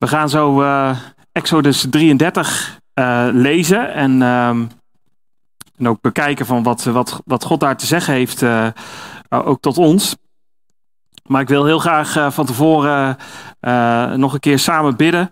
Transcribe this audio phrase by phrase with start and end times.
[0.00, 0.96] We gaan zo uh,
[1.32, 4.70] Exodus 33 uh, lezen en, um,
[5.76, 8.66] en ook bekijken van wat, wat, wat God daar te zeggen heeft, uh,
[9.28, 10.16] ook tot ons.
[11.26, 13.16] Maar ik wil heel graag van tevoren
[14.20, 15.30] nog een keer samen bidden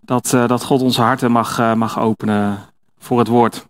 [0.00, 2.58] dat, dat God onze harten mag, mag openen
[3.04, 3.66] voor het woord.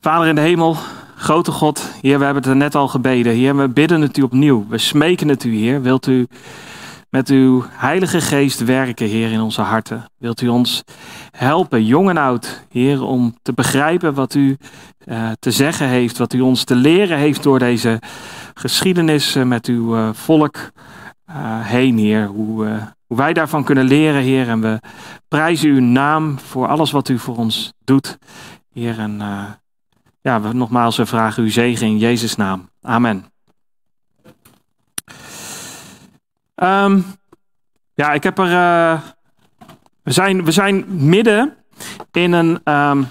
[0.00, 0.76] Vader in de hemel,
[1.16, 3.32] Grote God, Heer, we hebben het er net al gebeden.
[3.32, 4.66] Heer, we bidden het u opnieuw.
[4.68, 5.82] We smeken het u, Heer.
[5.82, 6.26] Wilt u
[7.10, 10.04] met uw Heilige Geest werken, Heer, in onze harten?
[10.18, 10.82] Wilt u ons
[11.30, 14.56] helpen, jong en oud, Heer, om te begrijpen wat u
[15.06, 18.00] uh, te zeggen heeft, wat u ons te leren heeft door deze
[18.54, 20.70] geschiedenis uh, met uw uh, volk
[21.62, 22.26] heen, Heer.
[22.26, 22.66] Hoe,
[23.10, 24.48] hoe wij daarvan kunnen leren, Heer.
[24.48, 24.80] En we
[25.28, 28.18] prijzen uw naam voor alles wat u voor ons doet,
[28.72, 28.98] Heer.
[28.98, 29.20] En
[30.20, 32.70] ja, we, nogmaals, we vragen uw zegen in Jezus' naam.
[32.82, 33.24] Amen.
[36.54, 37.04] Um,
[37.94, 38.50] ja, ik heb er.
[38.50, 39.00] Uh,
[40.02, 41.56] we, zijn, we zijn midden
[42.12, 43.06] in, een, um,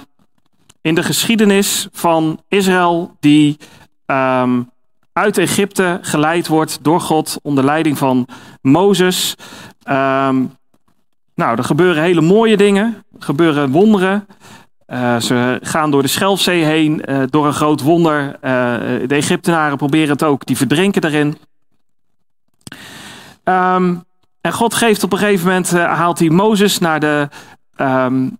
[0.82, 3.58] in de geschiedenis van Israël, die
[4.06, 4.72] um,
[5.20, 8.28] uit Egypte geleid wordt door God onder leiding van
[8.62, 9.36] Mozes.
[9.84, 14.28] nou, er gebeuren hele mooie dingen, er gebeuren wonderen.
[14.88, 18.26] Uh, ze gaan door de Schelfzee heen, uh, door een groot wonder.
[18.26, 18.32] Uh,
[19.08, 21.38] de Egyptenaren proberen het ook, die verdrinken erin.
[23.44, 24.04] Um,
[24.42, 27.28] en God geeft op een gegeven moment, haalt hij Mozes naar de,
[27.78, 28.38] um,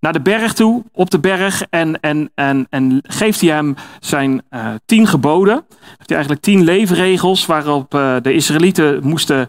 [0.00, 1.62] naar de berg toe, op de berg.
[1.70, 4.42] En, en, en, en geeft hij hem zijn
[4.84, 5.54] tien geboden.
[5.78, 7.90] Heeft hij eigenlijk tien leefregels waarop
[8.22, 9.48] de Israëlieten moesten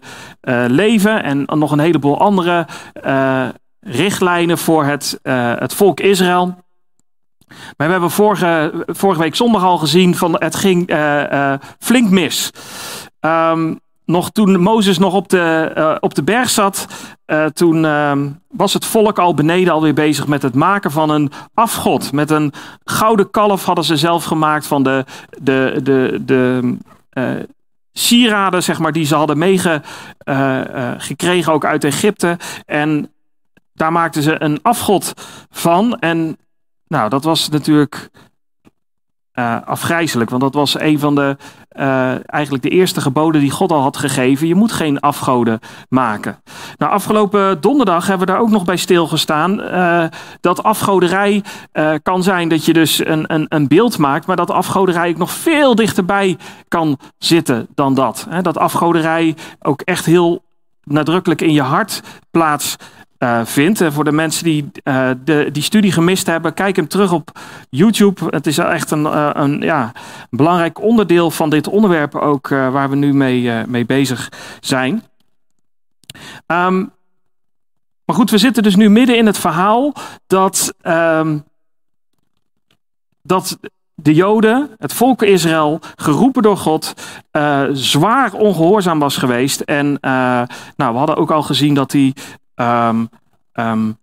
[0.66, 1.22] leven.
[1.22, 2.66] En nog een heleboel andere
[3.80, 6.46] richtlijnen voor het, uh, het volk Israël.
[7.76, 12.10] Maar we hebben vorige, vorige week zondag al gezien van het ging uh, uh, flink
[12.10, 12.50] mis.
[13.20, 16.86] Um, nog toen Mozes nog op de, op de berg zat,
[17.52, 22.12] toen ehm, was het volk al beneden alweer bezig met het maken van een afgod.
[22.12, 22.52] Met een
[22.84, 25.04] gouden kalf hadden ze zelf gemaakt van de,
[25.42, 26.76] de, de, de
[27.92, 32.36] sieraden, zeg maar, die ze hadden meegekregen ook uit Egypte.
[32.66, 33.12] En
[33.72, 35.12] daar maakten ze een afgod
[35.50, 35.98] van.
[35.98, 36.36] En
[36.86, 38.10] nou, dat was natuurlijk
[39.34, 40.30] uh, afgrijzelijk.
[40.30, 41.36] Want dat was een van de,
[41.78, 44.46] uh, eigenlijk de eerste geboden die God al had gegeven.
[44.46, 45.58] Je moet geen afgoden
[45.88, 46.42] maken.
[46.76, 49.60] Nou, afgelopen donderdag hebben we daar ook nog bij stilgestaan.
[49.60, 50.04] Uh,
[50.40, 51.44] dat afgoderij
[52.02, 54.26] kan zijn dat je dus een, een, een beeld maakt.
[54.26, 56.38] Maar dat afgoderij ook nog veel dichterbij
[56.68, 58.26] kan zitten dan dat.
[58.42, 60.42] dat afgoderij ook echt heel
[60.84, 62.76] nadrukkelijk in je hart plaats
[63.22, 63.82] uh, vindt.
[63.88, 67.38] Voor de mensen die uh, de, die studie gemist hebben, kijk hem terug op
[67.70, 68.24] YouTube.
[68.30, 69.92] Het is echt een, uh, een ja,
[70.30, 74.28] belangrijk onderdeel van dit onderwerp ook waar we nu mee, mee bezig
[74.60, 75.02] zijn.
[76.46, 76.92] Um,
[78.04, 79.92] maar goed, we zitten dus nu midden in het verhaal
[80.26, 81.44] dat, um,
[83.22, 83.58] dat
[83.94, 86.94] de Joden, het volk Israël, geroepen door God,
[87.72, 89.60] zwaar ongehoorzaam was geweest.
[89.60, 92.14] En nou, we hadden ook al gezien dat hij
[92.60, 93.08] Um,
[93.54, 93.98] um,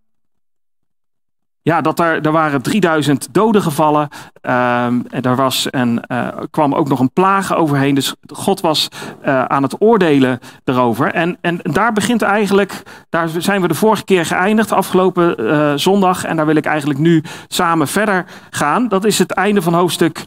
[1.68, 4.02] ja, dat er, er waren 3000 doden gevallen.
[4.42, 7.96] Um, en er was en uh, kwam ook nog een plaag overheen.
[7.96, 8.88] Dus God was
[9.26, 11.14] uh, aan het oordelen erover.
[11.14, 16.24] En, en daar begint eigenlijk, daar zijn we de vorige keer geëindigd, afgelopen uh, zondag.
[16.24, 18.88] En daar wil ik eigenlijk nu samen verder gaan.
[18.88, 20.24] Dat is het einde van hoofdstuk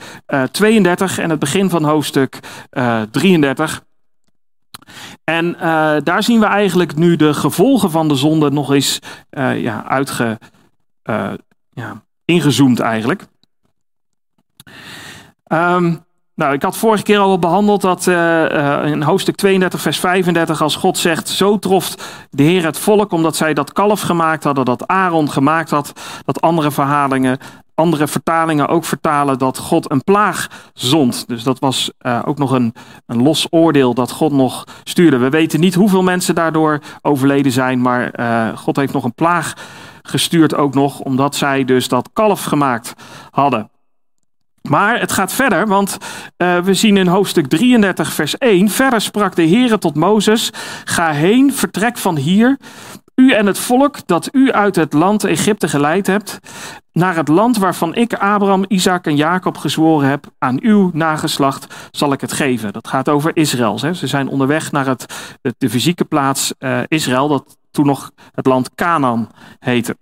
[0.50, 2.38] 32 en het begin van hoofdstuk
[3.10, 3.82] 33.
[5.30, 8.98] En uh, daar zien we eigenlijk nu de gevolgen van de zonde nog eens
[9.30, 10.38] uh, ja, uitge,
[11.04, 11.32] uh,
[11.70, 13.26] ja, ingezoomd eigenlijk.
[15.52, 16.04] Um,
[16.34, 18.06] nou, ik had vorige keer al behandeld dat
[18.86, 21.94] in hoofdstuk 32, vers 35, als God zegt: Zo trof
[22.30, 25.92] de Heer het volk, omdat zij dat kalf gemaakt hadden, dat Aaron gemaakt had,
[26.24, 27.38] dat andere verhalingen
[27.80, 31.28] andere vertalingen ook vertalen dat God een plaag zond.
[31.28, 32.74] Dus dat was uh, ook nog een,
[33.06, 35.16] een los oordeel dat God nog stuurde.
[35.16, 39.54] We weten niet hoeveel mensen daardoor overleden zijn, maar uh, God heeft nog een plaag
[40.02, 42.94] gestuurd ook nog, omdat zij dus dat kalf gemaakt
[43.30, 43.70] hadden.
[44.62, 45.98] Maar het gaat verder, want
[46.36, 48.68] uh, we zien in hoofdstuk 33, vers 1.
[48.68, 50.50] Verder sprak de Heere tot Mozes:
[50.84, 52.58] Ga heen, vertrek van hier.
[53.20, 56.38] U en het volk dat u uit het land Egypte geleid hebt,
[56.92, 62.12] naar het land waarvan ik Abraham, Isaac en Jacob gezworen heb, aan uw nageslacht zal
[62.12, 62.72] ik het geven.
[62.72, 63.78] Dat gaat over Israël.
[63.80, 63.94] Hè.
[63.94, 65.06] Ze zijn onderweg naar het,
[65.58, 67.28] de fysieke plaats uh, Israël.
[67.28, 69.28] Dat toen nog het land Canaan
[69.58, 69.96] heette.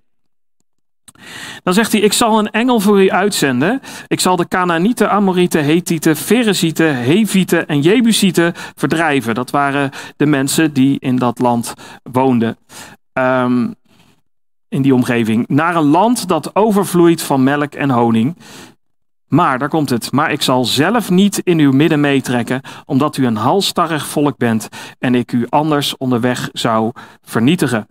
[1.62, 3.80] Dan zegt hij, ik zal een engel voor u uitzenden.
[4.06, 9.34] Ik zal de Canaanieten, Amorieten, Hethieten, Ferezieten, Hevieten en Jebusieten verdrijven.
[9.34, 12.56] Dat waren de mensen die in dat land woonden.
[13.18, 13.76] Um,
[14.68, 15.48] in die omgeving.
[15.48, 18.36] Naar een land dat overvloeit van melk en honing.
[19.26, 23.26] Maar, daar komt het, maar ik zal zelf niet in uw midden meetrekken, omdat u
[23.26, 24.68] een halstarrig volk bent
[24.98, 26.92] en ik u anders onderweg zou
[27.22, 27.88] vernietigen.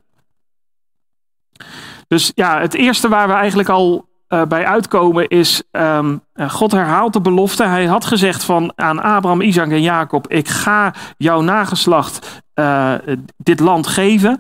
[2.08, 7.14] Dus ja, het eerste waar we eigenlijk al uh, bij uitkomen is, um, God herhaalt
[7.14, 7.64] de belofte.
[7.64, 12.94] Hij had gezegd van aan Abraham, Isaac en Jacob, ik ga jouw nageslacht uh,
[13.38, 14.40] dit land geven.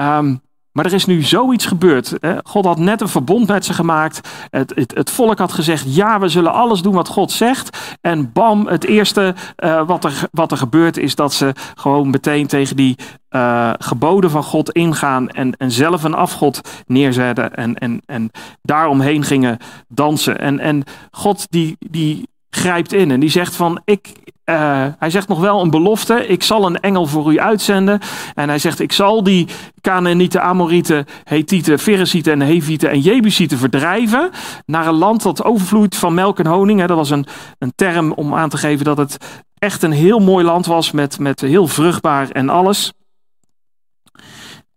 [0.00, 0.40] Um,
[0.78, 2.12] maar er is nu zoiets gebeurd.
[2.42, 4.28] God had net een verbond met ze gemaakt.
[4.50, 7.96] Het, het, het, volk had gezegd: ja, we zullen alles doen wat God zegt.
[8.00, 12.46] En bam, het eerste uh, wat, er, wat er gebeurt is dat ze gewoon meteen
[12.46, 12.96] tegen die
[13.30, 15.28] uh, geboden van God ingaan.
[15.28, 17.54] En, en zelf een afgod neerzetten.
[17.54, 18.30] En, en, en
[18.62, 19.58] daaromheen gingen
[19.88, 20.38] dansen.
[20.40, 24.12] En, en God die, die grijpt in en die zegt van ik,
[24.44, 26.26] uh, hij zegt nog wel een belofte.
[26.26, 28.00] Ik zal een engel voor u uitzenden.
[28.34, 29.46] En hij zegt: Ik zal die
[29.80, 34.30] Canaanieten, Amorieten, Hethieten, Ferezieten en Hevieten en Jebusieten verdrijven.
[34.66, 36.84] Naar een land dat overvloeit van melk en honing.
[36.84, 37.26] Dat was een,
[37.58, 39.16] een term om aan te geven dat het
[39.58, 40.90] echt een heel mooi land was.
[40.90, 42.92] Met, met heel vruchtbaar en alles.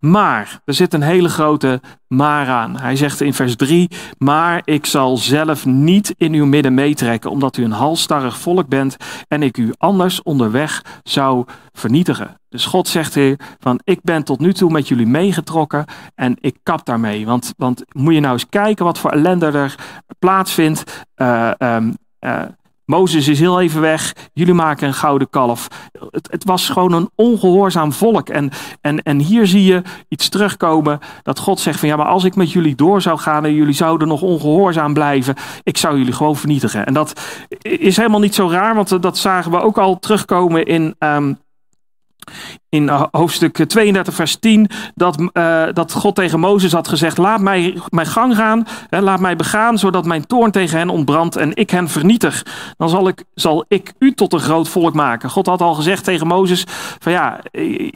[0.01, 2.79] Maar, er zit een hele grote maar aan.
[2.79, 7.57] Hij zegt in vers 3, maar ik zal zelf niet in uw midden meetrekken, omdat
[7.57, 12.35] u een halstarrig volk bent en ik u anders onderweg zou vernietigen.
[12.49, 16.57] Dus God zegt hier van, ik ben tot nu toe met jullie meegetrokken en ik
[16.63, 17.25] kap daarmee.
[17.25, 19.75] Want, want moet je nou eens kijken wat voor ellende er
[20.19, 21.05] plaatsvindt.
[21.15, 21.51] Uh,
[22.91, 24.15] Mozes is heel even weg.
[24.33, 25.67] Jullie maken een gouden kalf.
[26.09, 28.29] Het, het, was gewoon een ongehoorzaam volk.
[28.29, 28.51] En,
[28.81, 30.99] en, en hier zie je iets terugkomen.
[31.23, 33.73] Dat God zegt van ja, maar als ik met jullie door zou gaan en jullie
[33.73, 35.35] zouden nog ongehoorzaam blijven.
[35.63, 36.85] Ik zou jullie gewoon vernietigen.
[36.85, 37.21] En dat
[37.61, 38.75] is helemaal niet zo raar.
[38.75, 40.95] Want dat zagen we ook al terugkomen in...
[40.99, 41.39] Um,
[42.71, 47.81] in hoofdstuk 32, vers 10, dat, uh, dat God tegen Mozes had gezegd: Laat mij
[47.89, 51.69] mijn gang gaan, hè, laat mij begaan, zodat mijn toorn tegen hen ontbrandt en ik
[51.69, 52.45] hen vernietig.
[52.77, 55.29] Dan zal ik, zal ik u tot een groot volk maken.
[55.29, 56.63] God had al gezegd tegen Mozes:
[56.99, 57.39] van ja,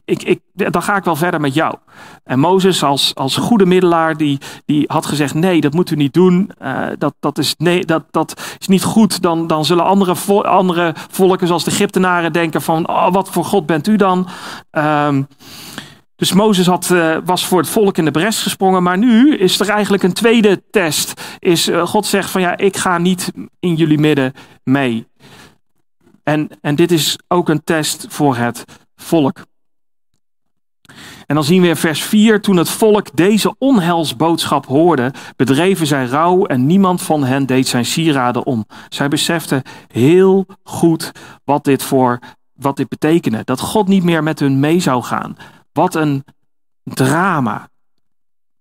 [0.05, 1.75] ik, ik, dan ga ik wel verder met jou.
[2.23, 6.13] En Mozes, als, als goede middelaar, die, die had gezegd: Nee, dat moet u niet
[6.13, 6.51] doen.
[6.61, 9.21] Uh, dat, dat, is, nee, dat, dat is niet goed.
[9.21, 13.65] Dan, dan zullen andere, andere volken, zoals de Egyptenaren, denken: van, oh, Wat voor God
[13.65, 14.27] bent u dan?
[14.77, 15.27] Um,
[16.15, 19.59] dus Mozes had, uh, was voor het volk in de bres gesprongen, maar nu is
[19.59, 21.21] er eigenlijk een tweede test.
[21.39, 24.33] Is, uh, God zegt van ja, ik ga niet in jullie midden
[24.63, 25.07] mee.
[26.23, 29.45] En, en dit is ook een test voor het volk.
[31.25, 36.05] En dan zien we in vers 4, toen het volk deze onheilsboodschap hoorde, bedreven zij
[36.05, 38.65] rouw en niemand van hen deed zijn sieraden om.
[38.89, 41.11] Zij beseften heel goed
[41.43, 42.19] wat dit voor
[42.55, 43.41] wat dit betekende.
[43.43, 45.37] Dat God niet meer met hun mee zou gaan.
[45.71, 46.23] Wat een
[46.83, 47.69] drama.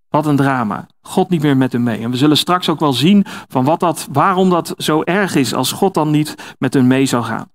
[0.08, 0.86] Wat een drama.
[1.00, 1.98] God niet meer met hun mee.
[1.98, 5.54] En we zullen straks ook wel zien van wat dat, waarom dat zo erg is
[5.54, 7.50] als God dan niet met hun mee zou gaan.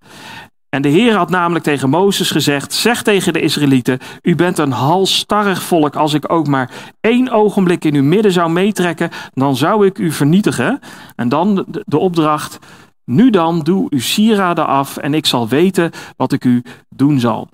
[0.70, 4.72] En de Heer had namelijk tegen Mozes gezegd: Zeg tegen de Israëlieten: U bent een
[4.72, 5.96] halstarrig volk.
[5.96, 6.72] Als ik ook maar
[7.02, 10.80] één ogenblik in uw midden zou meetrekken, dan zou ik u vernietigen.
[11.16, 12.60] En dan de opdracht:
[13.10, 17.50] nu dan, doe uw sieraden af en ik zal weten wat ik u doen zal.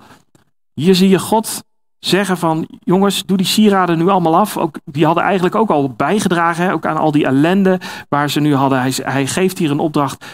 [0.74, 1.64] Hier zie je God
[2.00, 4.58] zeggen van, jongens, doe die sieraden nu allemaal af.
[4.58, 8.56] Ook, die hadden eigenlijk ook al bijgedragen, ook aan al die ellende waar ze nu
[8.56, 8.80] hadden.
[8.80, 10.26] Hij, hij geeft hier een opdracht,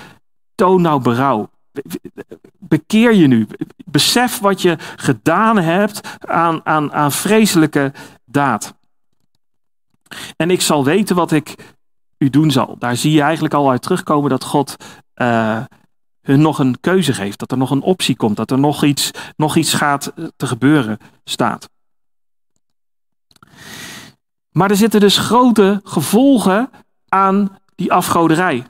[0.55, 1.49] toon nou berouw.
[2.57, 3.47] Bekeer je nu.
[3.85, 7.93] Besef wat je gedaan hebt aan, aan, aan vreselijke
[8.25, 8.73] daad.
[10.35, 11.75] En ik zal weten wat ik
[12.17, 12.75] u doen zal.
[12.79, 14.75] Daar zie je eigenlijk al uit terugkomen dat God
[15.21, 15.63] uh,
[16.21, 17.39] hun nog een keuze geeft.
[17.39, 18.35] Dat er nog een optie komt.
[18.35, 21.69] Dat er nog iets, nog iets gaat eh, te gebeuren staat.
[24.51, 26.69] Maar er zitten dus grote gevolgen
[27.09, 28.65] aan die afgoderij.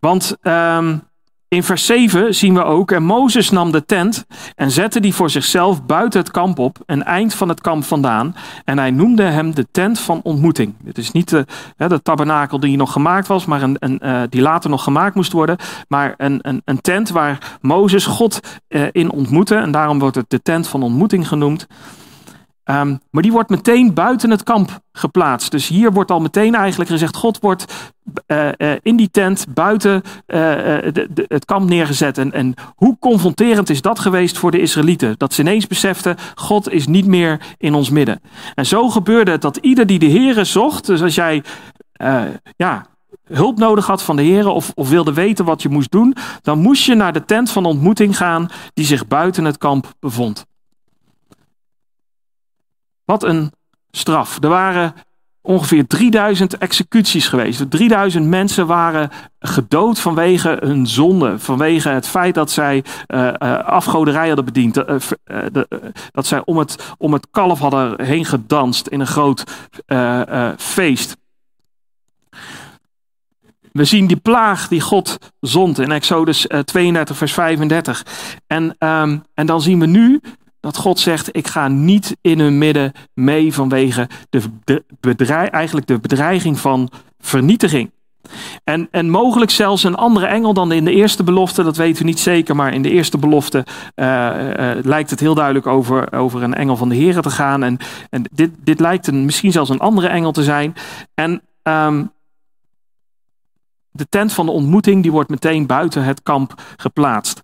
[0.00, 1.07] Want um,
[1.48, 5.30] in vers 7 zien we ook, en Mozes nam de tent en zette die voor
[5.30, 8.36] zichzelf buiten het kamp op, een eind van het kamp vandaan.
[8.64, 10.74] En hij noemde hem de tent van ontmoeting.
[10.84, 14.40] Het is niet de, de tabernakel die nog gemaakt was, maar een, een, uh, die
[14.40, 15.56] later nog gemaakt moest worden.
[15.88, 19.54] Maar een, een, een tent waar Mozes God uh, in ontmoette.
[19.54, 21.66] En daarom wordt het de tent van ontmoeting genoemd.
[22.68, 25.50] Ehm, maar die wordt meteen buiten het kamp geplaatst.
[25.50, 27.92] Dus hier wordt al meteen eigenlijk gezegd: God wordt
[28.26, 32.18] uh, uh, in die tent buiten uh, de, het kamp neergezet.
[32.18, 35.14] En, en hoe confronterend is dat geweest voor de Israëlieten?
[35.16, 38.20] Dat ze ineens beseften: God is niet meer in ons midden.
[38.54, 41.42] En zo gebeurde het dat ieder die de Here zocht, dus als jij
[42.56, 42.86] ja,
[43.24, 46.58] hulp nodig had van de Here of, of wilde weten wat je moest doen, dan
[46.58, 50.46] moest je naar de tent van ontmoeting gaan die zich buiten het kamp bevond.
[53.08, 53.52] Wat een
[53.90, 54.42] straf.
[54.42, 54.94] Er waren
[55.40, 57.70] ongeveer 3000 executies geweest.
[57.70, 61.38] 3000 mensen waren gedood vanwege hun zonde.
[61.38, 64.74] Vanwege het feit dat zij uh, afgoderij hadden bediend.
[64.74, 65.66] De,
[66.12, 69.44] dat zij om het, om het kalf hadden heen gedanst in een groot
[70.56, 71.16] feest.
[73.72, 78.06] We zien die plaag die God zond in Exodus 32, vers 35.
[78.46, 80.20] En, um, en dan zien we nu
[80.72, 85.98] dat God zegt: Ik ga niet in hun midden mee vanwege de, de eigenlijk de
[85.98, 87.90] bedreiging van vernietiging.
[88.64, 92.08] En, en mogelijk zelfs een andere engel dan in de eerste belofte, dat weten we
[92.08, 96.42] niet zeker, maar in de eerste belofte uh, uh, lijkt het heel duidelijk over, over
[96.42, 97.62] een engel van de Heer te gaan.
[97.62, 97.78] En,
[98.10, 100.74] en dit, dit lijkt een, misschien zelfs een andere engel te zijn.
[101.14, 102.10] En um,
[103.90, 107.42] de tent van de ontmoeting die wordt meteen buiten het kamp geplaatst.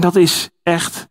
[0.00, 1.08] En dat is echt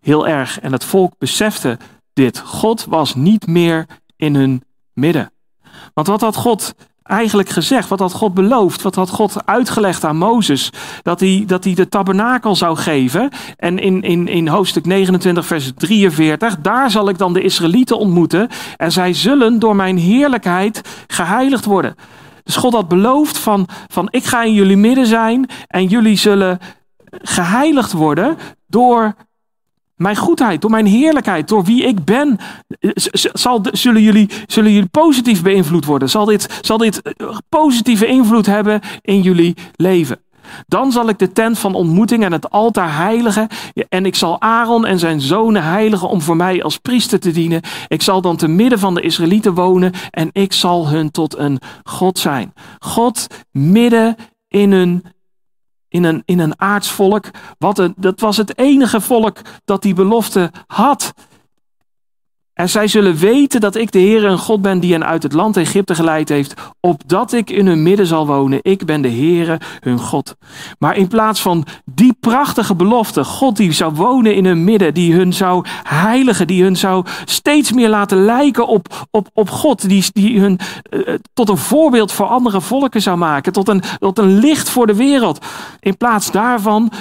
[0.00, 0.60] heel erg.
[0.60, 1.78] En het volk besefte
[2.12, 2.38] dit.
[2.38, 3.86] God was niet meer
[4.16, 4.62] in hun
[4.92, 5.32] midden.
[5.94, 7.88] Want wat had God eigenlijk gezegd?
[7.88, 8.82] Wat had God beloofd?
[8.82, 10.70] Wat had God uitgelegd aan Mozes?
[11.02, 13.30] Dat hij, dat hij de tabernakel zou geven.
[13.56, 18.48] En in, in, in hoofdstuk 29, vers 43, daar zal ik dan de Israëlieten ontmoeten.
[18.76, 21.94] En zij zullen door mijn heerlijkheid geheiligd worden.
[22.44, 26.58] Dus God had beloofd van, van ik ga in jullie midden zijn en jullie zullen
[27.22, 29.14] geheiligd worden door
[30.02, 32.38] mijn goedheid, door mijn heerlijkheid, door wie ik ben.
[33.32, 36.10] Zal, zullen, jullie, zullen jullie positief beïnvloed worden?
[36.10, 40.20] Zal dit, zal dit eh, positieve invloed hebben in jullie leven?
[40.66, 43.48] Dan zal ik de tent van ontmoeting en het altaar heiligen.
[43.88, 47.60] En ik zal Aaron en zijn zonen heiligen om voor mij als priester te dienen.
[47.88, 51.58] Ik zal dan te midden van de Israëlieten wonen en ik zal hun tot een
[51.84, 52.52] God zijn.
[52.78, 54.16] God midden
[54.48, 55.04] in hun
[55.92, 57.30] in een, in een aardsvolk.
[57.58, 61.12] Wat een, dat was het enige volk dat die belofte had.
[62.54, 65.32] En zij zullen weten dat ik de Heer een God ben die hen uit het
[65.32, 68.58] land Egypte geleid heeft, opdat ik in hun midden zal wonen.
[68.62, 70.36] Ik ben de Heere hun God.
[70.78, 75.14] Maar in plaats van die prachtige belofte, God die zou wonen in hun midden, die
[75.14, 80.04] hun zou heiligen, die hun zou steeds meer laten lijken op, op, op God, die,
[80.12, 80.58] die hun
[80.90, 84.86] uh, tot een voorbeeld voor andere volken zou maken, tot een, tot een licht voor
[84.86, 85.46] de wereld.
[85.80, 86.92] In plaats daarvan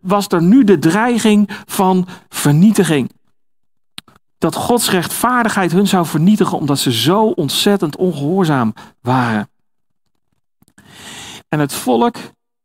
[0.00, 3.10] was er nu de dreiging van vernietiging
[4.40, 9.50] dat Gods rechtvaardigheid hun zou vernietigen omdat ze zo ontzettend ongehoorzaam waren.
[11.48, 12.16] En het volk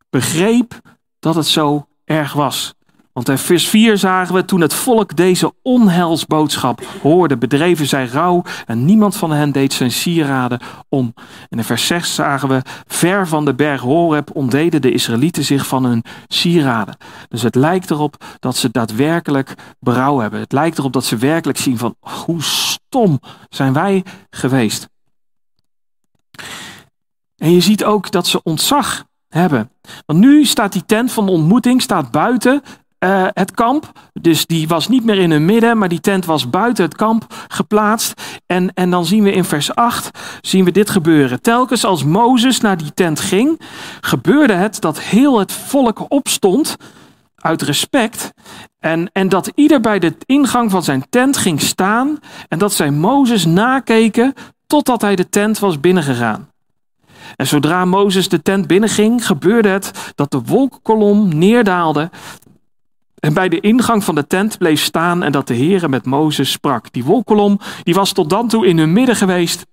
[0.10, 0.82] begreep
[1.20, 2.74] dat het zo erg was.
[3.15, 8.43] Want in vers 4 zagen we, toen het volk deze onheilsboodschap hoorde, bedreven zij rouw
[8.65, 11.13] en niemand van hen deed zijn sieraden om.
[11.50, 15.67] En in vers 6 zagen we, ver van de berg Horeb ontdeden de Israëlieten zich
[15.67, 16.98] van hun sieraden.
[17.29, 20.39] Dus het lijkt erop dat ze daadwerkelijk berouw hebben.
[20.39, 23.19] Het lijkt erop dat ze werkelijk zien van, hoe stom
[23.50, 24.89] zijn wij geweest.
[27.36, 29.72] En je ziet ook dat ze ontzag hebben.
[30.05, 32.62] Want nu staat die tent van de ontmoeting staat buiten
[33.00, 33.92] uh, het kamp.
[34.14, 37.25] Dus die was niet meer in hun midden, maar die tent was buiten het kamp
[37.48, 38.22] geplaatst.
[38.46, 41.42] En, en dan zien we in vers 8 zien we dit gebeuren.
[41.42, 43.62] Telkens als Mozes naar die tent ging,
[44.02, 46.75] gebeurde het dat heel het volk opstond
[47.36, 48.32] uit respect.
[48.80, 52.92] En, en dat ieder bij de ingang van zijn tent ging staan en dat zij
[52.92, 54.34] Mozes nakeken
[54.68, 56.50] totdat hij de tent was binnengegaan.
[57.36, 62.10] En zodra Mozes de tent binnenging, gebeurde het dat de wolkkolom neerdaalde
[63.25, 66.51] en bij de ingang van de tent bleef staan en dat de Heere met Mozes
[66.51, 66.91] sprak.
[66.91, 69.65] Die wolkolom die was tot dan toe in hun midden geweest.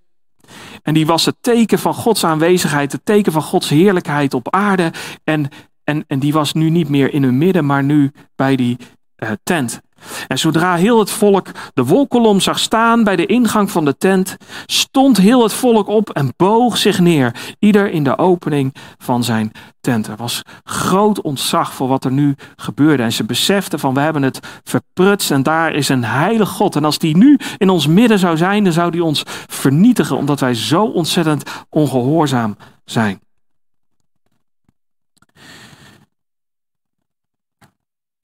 [0.82, 4.92] En die was het teken van Gods aanwezigheid, het teken van Gods heerlijkheid op aarde.
[5.24, 5.48] En,
[5.84, 8.76] en, en die was nu niet meer in hun midden, maar nu bij die
[9.16, 9.80] uh, tent.
[10.26, 14.36] En zodra heel het volk de wolkolom zag staan bij de ingang van de tent,
[14.66, 19.52] stond heel het volk op en boog zich neer, ieder in de opening van zijn
[19.80, 20.06] tent.
[20.06, 23.02] Er was groot ontzag voor wat er nu gebeurde.
[23.02, 26.76] En ze beseften van we hebben het verprutst en daar is een heilige God.
[26.76, 30.40] En als die nu in ons midden zou zijn, dan zou die ons vernietigen, omdat
[30.40, 33.20] wij zo ontzettend ongehoorzaam zijn.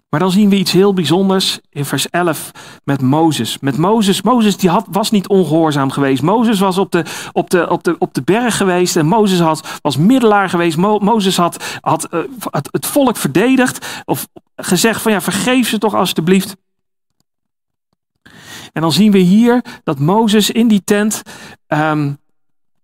[0.09, 2.50] Maar dan zien we iets heel bijzonders in vers 11
[2.85, 3.59] met Mozes.
[3.59, 6.23] Met Mozes, Mozes die had, was niet ongehoorzaam geweest.
[6.23, 9.79] Mozes was op de, op de, op de, op de berg geweest en Mozes had,
[9.83, 10.77] was middelaar geweest.
[10.77, 15.79] Mo, Mozes had, had uh, het, het volk verdedigd of gezegd van ja, vergeef ze
[15.79, 16.57] toch alstublieft.
[18.73, 21.23] En dan zien we hier dat Mozes in die tent
[21.69, 22.19] um,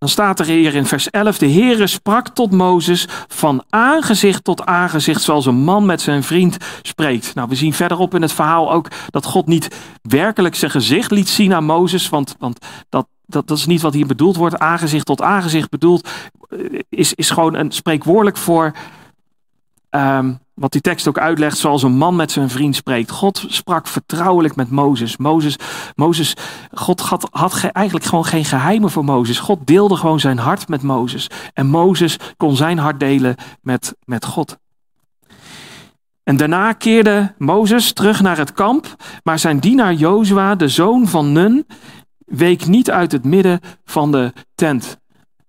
[0.05, 4.65] dan staat er hier in vers 11: De Heere sprak tot Mozes van aangezicht tot
[4.67, 7.35] aangezicht, zoals een man met zijn vriend spreekt.
[7.35, 11.29] Nou, we zien verderop in het verhaal ook dat God niet werkelijk zijn gezicht liet
[11.29, 12.59] zien aan Mozes, want, want
[12.89, 14.59] dat, dat, dat is niet wat hier bedoeld wordt.
[14.59, 16.09] Aangezicht tot aangezicht bedoeld
[16.49, 16.59] eh,
[16.89, 18.73] is, is gewoon een spreekwoordelijk voor
[19.91, 23.11] um, wat die tekst ook uitlegt, zoals een man met zijn vriend spreekt.
[23.11, 25.17] God sprak vertrouwelijk met Mozes.
[25.17, 25.57] Mozes,
[25.95, 26.37] Mozes
[26.73, 29.39] God had, had eigenlijk gewoon geen geheimen voor Mozes.
[29.39, 31.31] God deelde gewoon zijn hart met Mozes.
[31.53, 34.59] En Mozes kon zijn hart delen met, met God.
[36.23, 41.33] En daarna keerde Mozes terug naar het kamp, maar zijn dienaar Jozua, de zoon van
[41.33, 41.67] Nun,
[42.27, 44.99] week niet uit het midden van de tent.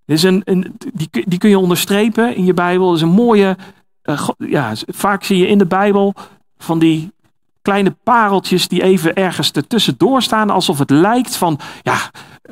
[0.05, 2.87] Is een, een, die, die kun je onderstrepen in je Bijbel.
[2.87, 3.57] Dat is een mooie
[4.05, 6.13] uh, ja, vaak zie je in de Bijbel
[6.57, 7.13] van die
[7.61, 11.97] kleine pareltjes die even ergens ertussendoor staan, alsof het lijkt van, ja,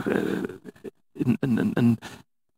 [0.07, 0.15] uh,
[1.13, 2.00] een, een, een,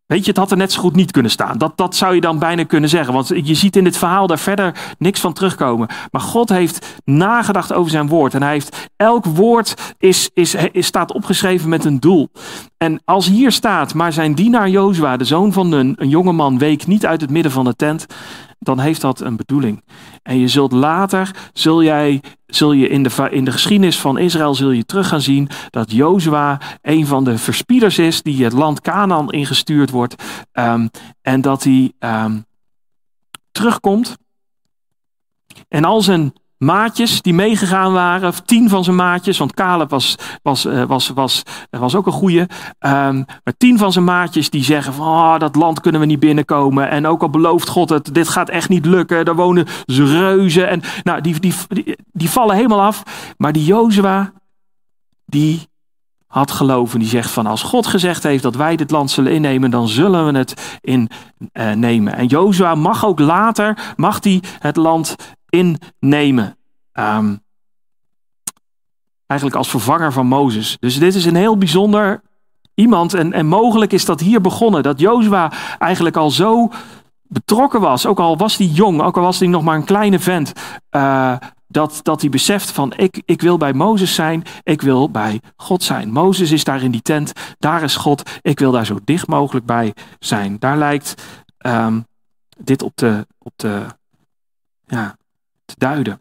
[0.06, 1.58] Weet je, het had er net zo goed niet kunnen staan.
[1.58, 3.14] Dat, dat zou je dan bijna kunnen zeggen.
[3.14, 5.88] Want je ziet in dit verhaal daar verder niks van terugkomen.
[6.12, 8.34] Maar God heeft nagedacht over zijn woord.
[8.34, 12.30] En hij heeft, elk woord is, is, staat opgeschreven met een doel.
[12.78, 16.88] En als hier staat, maar zijn dienaar Jozua, de zoon van een jonge man, week
[16.88, 18.06] niet uit het midden van de tent
[18.66, 19.84] dan heeft dat een bedoeling.
[20.24, 24.56] En je zult later, zul jij, zul je in de, in de geschiedenis van Israël,
[24.56, 28.82] zul je terug gaan zien dat Jozua een van de verspieders is die het land
[28.82, 30.24] Canaan ingestuurd wordt.
[30.54, 30.90] Um,
[31.22, 32.46] en dat hij um,
[33.52, 34.18] terugkomt
[35.68, 36.34] en al zijn
[36.66, 41.44] maatjes die meegegaan waren, tien van zijn maatjes, want Caleb was, was, uh, was, was,
[41.70, 42.40] was ook een goeie.
[42.40, 46.20] Um, maar tien van zijn maatjes die zeggen van oh, dat land kunnen we niet
[46.20, 46.90] binnenkomen.
[46.90, 49.26] En ook al belooft God het, dit gaat echt niet lukken.
[49.26, 50.70] Daar wonen reuzen.
[50.70, 51.54] En nou, die, die,
[52.12, 53.04] die, vallen helemaal af.
[53.38, 54.32] Maar die Jozua,
[55.26, 55.68] die
[56.28, 57.00] had geloven.
[57.00, 60.26] Die zegt van als God gezegd heeft dat wij dit land zullen innemen, dan zullen
[60.26, 62.14] we het innemen.
[62.14, 65.16] Uh, en Jozua mag ook later, mag hij het land
[65.50, 66.58] innemen.
[66.94, 67.44] Um,
[69.28, 70.78] eigenlijk als vervanger van Mozes.
[70.80, 72.22] Dus dit is een heel bijzonder
[72.74, 73.14] iemand.
[73.14, 74.84] En, en mogelijk is dat hier begonnen.
[74.84, 76.70] Dat Jozua eigenlijk al zo
[77.24, 78.06] betrokken was.
[78.06, 80.52] Ook al was hij jong, ook al was hij nog maar een kleine vent.
[80.92, 81.36] Uh,
[81.68, 85.84] dat, dat hij beseft van ik, ik wil bij Mozes zijn, ik wil bij God
[85.84, 86.12] zijn.
[86.12, 89.66] Mozes is daar in die tent, daar is God, ik wil daar zo dicht mogelijk
[89.66, 90.60] bij zijn.
[90.60, 91.24] Daar lijkt
[91.66, 92.06] um,
[92.58, 93.86] dit op te, op te,
[94.86, 95.16] ja,
[95.66, 96.20] te duiden.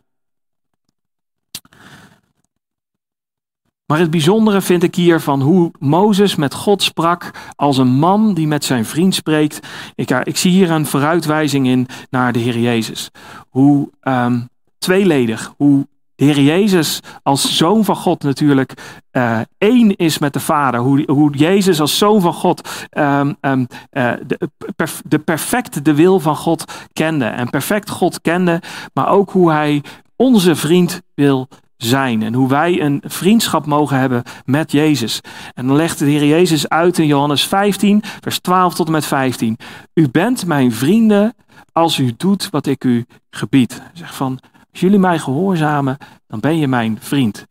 [3.87, 8.35] Maar het bijzondere vind ik hier van hoe Mozes met God sprak als een man
[8.35, 9.67] die met zijn vriend spreekt.
[9.95, 13.11] Ik, ik zie hier een vooruitwijzing in naar de Heer Jezus.
[13.49, 18.73] Hoe um, tweeledig, hoe de Heer Jezus als zoon van God natuurlijk
[19.13, 20.81] uh, één is met de Vader.
[20.81, 25.95] Hoe, hoe Jezus als zoon van God um, um, uh, de, perf, de perfecte de
[25.95, 27.25] wil van God kende.
[27.25, 29.83] En perfect God kende, maar ook hoe hij
[30.17, 32.23] onze vriend wil zijn.
[32.23, 35.21] En hoe wij een vriendschap mogen hebben met Jezus.
[35.55, 39.07] En dan legt de Heer Jezus uit in Johannes 15, vers 12 tot en met
[39.07, 39.59] 15.
[39.95, 41.35] U bent mijn vrienden
[41.73, 43.83] als u doet wat ik u gebied.
[43.93, 44.39] Zegt van,
[44.75, 47.47] als jullie mij gehoorzamen, dan ben je mijn vriend.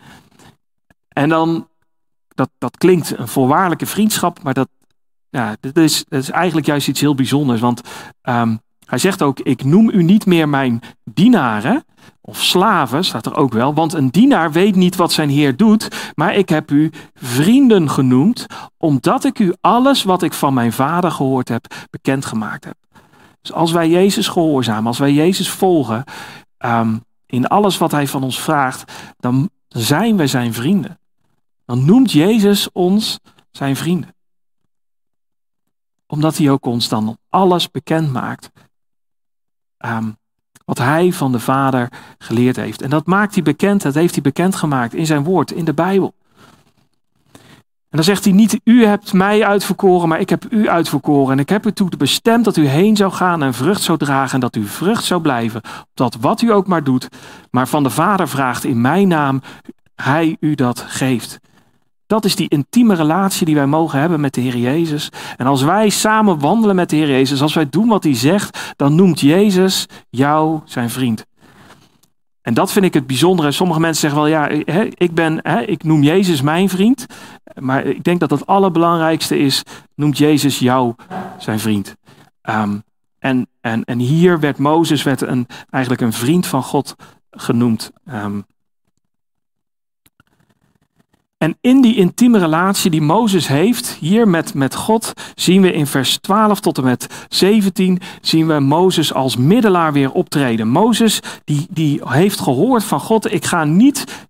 [1.07, 1.67] En dan,
[2.27, 4.69] dat, dat klinkt een voorwaardelijke vriendschap, maar dat,
[5.29, 7.61] ja, dat, is, dat is eigenlijk juist iets heel bijzonders.
[7.61, 7.81] Want
[8.23, 11.85] um, hij zegt ook, ik noem u niet meer mijn dienaren,
[12.21, 16.11] of slaven, staat er ook wel, want een dienaar weet niet wat zijn heer doet,
[16.15, 18.45] maar ik heb u vrienden genoemd,
[18.77, 22.75] omdat ik u alles wat ik van mijn vader gehoord heb, bekendgemaakt heb.
[23.41, 26.03] Dus als wij Jezus gehoorzamen, als wij Jezus volgen,
[26.65, 30.99] um, in alles wat hij van ons vraagt, dan zijn we zijn vrienden.
[31.65, 33.19] Dan noemt Jezus ons
[33.51, 34.15] zijn vrienden.
[36.07, 38.51] Omdat hij ook ons dan alles bekend maakt.
[39.85, 40.17] Um,
[40.65, 42.81] wat hij van de Vader geleerd heeft.
[42.81, 46.13] En dat maakt hij bekend, dat heeft hij bekendgemaakt in zijn woord, in de Bijbel.
[47.93, 51.31] En dan zegt hij niet, u hebt mij uitverkoren, maar ik heb u uitverkoren.
[51.31, 54.33] En ik heb u toe bestemd dat u heen zou gaan en vrucht zou dragen
[54.33, 55.61] en dat u vrucht zou blijven.
[55.93, 57.07] Dat wat u ook maar doet,
[57.51, 59.41] maar van de Vader vraagt in mijn naam,
[59.95, 61.39] hij u dat geeft.
[62.07, 65.09] Dat is die intieme relatie die wij mogen hebben met de Heer Jezus.
[65.37, 68.73] En als wij samen wandelen met de Heer Jezus, als wij doen wat hij zegt,
[68.75, 71.25] dan noemt Jezus jou zijn vriend.
[72.43, 73.51] En dat vind ik het bijzondere.
[73.51, 77.05] Sommige mensen zeggen wel, ja, hè, ik, ben, ik noem Jezus mijn vriend.
[77.59, 79.63] Maar ik denk dat het allerbelangrijkste is,
[79.95, 80.95] noemt Jezus jou
[81.37, 81.95] zijn vriend.
[82.49, 82.83] Um,
[83.19, 86.95] en, en, en hier werd Mozes werd een, eigenlijk een vriend van God
[87.31, 87.91] genoemd.
[88.13, 88.45] Um,
[91.43, 95.87] en in die intieme relatie die Mozes heeft, hier met, met God, zien we in
[95.87, 100.67] vers 12 tot en met 17, zien we Mozes als middelaar weer optreden.
[100.67, 104.27] Mozes, die, die heeft gehoord van God, ik ga niet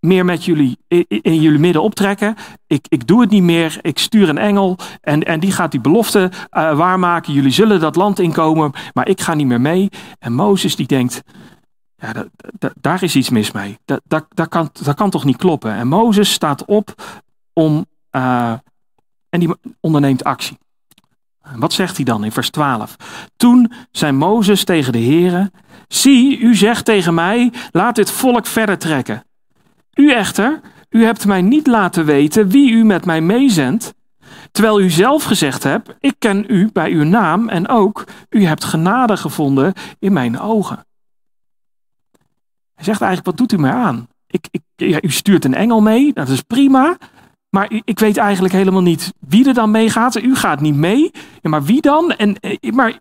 [0.00, 2.36] meer met jullie in jullie midden optrekken.
[2.66, 3.78] Ik, ik doe het niet meer.
[3.80, 7.32] Ik stuur een engel en, en die gaat die belofte uh, waarmaken.
[7.32, 9.88] Jullie zullen dat land inkomen, maar ik ga niet meer mee.
[10.18, 11.22] En Mozes die denkt,
[11.98, 12.12] ja,
[12.80, 13.78] daar is iets mis mee.
[13.84, 14.00] Dat,
[14.34, 15.72] dat, kan, dat kan toch niet kloppen.
[15.72, 16.94] En Mozes staat op
[17.52, 18.52] om, uh,
[19.28, 20.58] en die onderneemt actie.
[21.54, 22.96] Wat zegt hij dan in vers 12?
[23.36, 25.52] Toen zei Mozes tegen de heren,
[25.88, 29.24] zie, u zegt tegen mij, laat dit volk verder trekken.
[29.94, 33.94] U echter, u hebt mij niet laten weten wie u met mij meezendt,
[34.52, 38.64] terwijl u zelf gezegd hebt, ik ken u bij uw naam en ook, u hebt
[38.64, 40.86] genade gevonden in mijn ogen.
[42.76, 44.08] Hij zegt eigenlijk, wat doet u mij aan?
[44.26, 46.96] Ik, ik, ja, u stuurt een engel mee, dat is prima.
[47.50, 50.22] Maar ik weet eigenlijk helemaal niet wie er dan meegaat.
[50.22, 51.10] U gaat niet mee.
[51.42, 52.12] Ja, maar wie dan?
[52.12, 53.00] En, eh, maar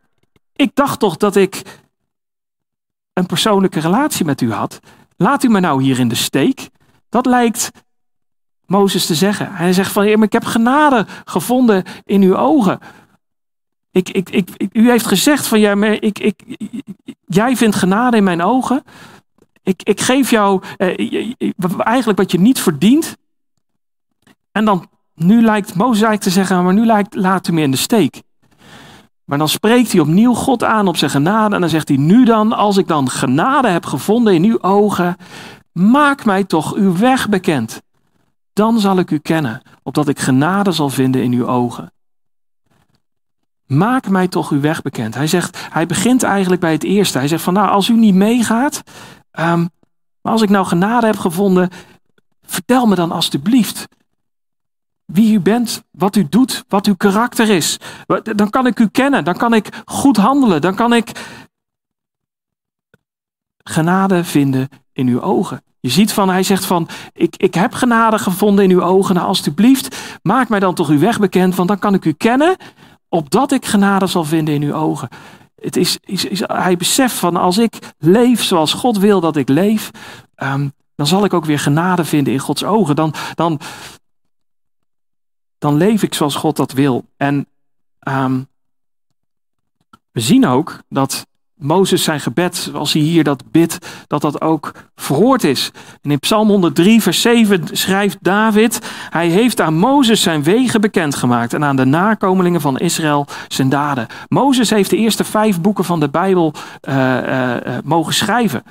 [0.56, 1.62] ik dacht toch dat ik
[3.14, 4.80] een persoonlijke relatie met u had.
[5.18, 6.70] Laat u me nou hier in de steek.
[7.10, 7.72] Dat lijkt
[8.66, 9.54] Mozes te zeggen.
[9.54, 12.80] Hij zegt van, ik heb genade gevonden in uw ogen.
[13.92, 16.44] Ik, ik, ik, u heeft gezegd van, ik, ik,
[17.26, 18.84] jij vindt genade in mijn ogen.
[19.66, 21.32] Ik, ik geef jou eh,
[21.78, 23.18] eigenlijk wat je niet verdient.
[24.52, 27.72] En dan, nu lijkt Mozes eigenlijk te zeggen, maar nu lijkt, laat u me in
[27.72, 28.22] de steek.
[29.24, 31.56] Maar dan spreekt hij opnieuw God aan op zijn genade.
[31.56, 35.16] En dan zegt hij, nu dan, als ik dan genade heb gevonden in uw ogen,
[35.72, 37.82] maak mij toch uw weg bekend.
[38.54, 41.94] Dan zal ik u kennen, opdat ik genade zal vinden in uw ogen.
[43.66, 45.16] Maak mij toch uw weg bekend.
[45.16, 47.18] Hij zegt, hij begint eigenlijk bij het eerste.
[47.18, 48.84] Hij zegt van nou, als u niet meegaat,
[49.40, 49.70] Um,
[50.22, 51.70] maar als ik nou genade heb gevonden,
[52.42, 53.88] vertel me dan alstublieft
[55.06, 57.80] wie u bent, wat u doet, wat uw karakter is.
[58.36, 61.12] Dan kan ik u kennen, dan kan ik goed handelen, dan kan ik
[63.64, 65.64] genade vinden in uw ogen.
[65.80, 69.28] Je ziet van, hij zegt van, ik, ik heb genade gevonden in uw ogen, nou
[69.28, 72.56] alstublieft, maak mij dan toch uw weg bekend, want dan kan ik u kennen,
[73.10, 75.10] opdat ik genade zal vinden in uw ogen.
[75.66, 79.50] Het is, is, is, hij beseft van als ik leef zoals God wil dat ik
[79.50, 79.92] leef,
[80.38, 82.96] um, dan zal ik ook weer genade vinden in Gods ogen.
[82.96, 83.60] Dan, dan,
[85.58, 87.06] dan leef ik zoals God dat wil.
[87.18, 87.48] En
[88.08, 88.48] um,
[90.12, 94.72] we zien ook dat Mozes zijn gebed, als hij hier dat bidt, dat dat ook
[94.96, 95.72] verhoord is.
[96.02, 101.64] In Psalm 103, vers 7 schrijft David, hij heeft aan Mozes zijn wegen bekendgemaakt en
[101.64, 104.08] aan de nakomelingen van Israël zijn daden.
[104.28, 106.54] Mozes heeft de eerste vijf boeken van de Bijbel
[106.90, 108.64] uh, uh, uh, mogen schrijven.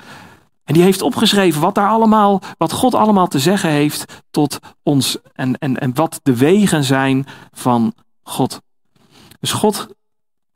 [0.63, 5.17] En die heeft opgeschreven wat daar allemaal, wat God allemaal te zeggen heeft tot ons
[5.33, 7.93] en, en, en wat de wegen zijn van
[8.23, 8.61] God.
[9.39, 9.87] Dus God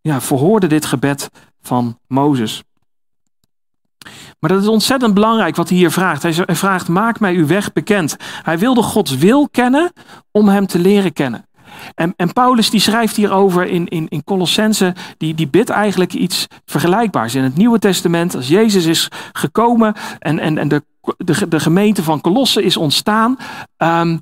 [0.02, 1.30] ja, verhoorde dit gebed
[1.62, 2.64] van Mozes.
[4.40, 6.24] Maar dat is ontzettend belangrijk wat hij hier vraagt.
[6.24, 8.16] Hij vraagt: Maak mij uw weg bekend.
[8.22, 9.92] Hij wilde Gods wil kennen
[10.32, 11.48] om hem te leren kennen.
[11.96, 16.48] En, en Paulus die schrijft hierover in, in, in Colossense, die, die bidt eigenlijk iets
[16.66, 17.36] vergelijkbaars.
[17.36, 20.84] In het Nieuwe Testament, als Jezus is gekomen en, en, en de,
[21.18, 23.38] de, de gemeente van Colosse is ontstaan,
[23.78, 24.20] um,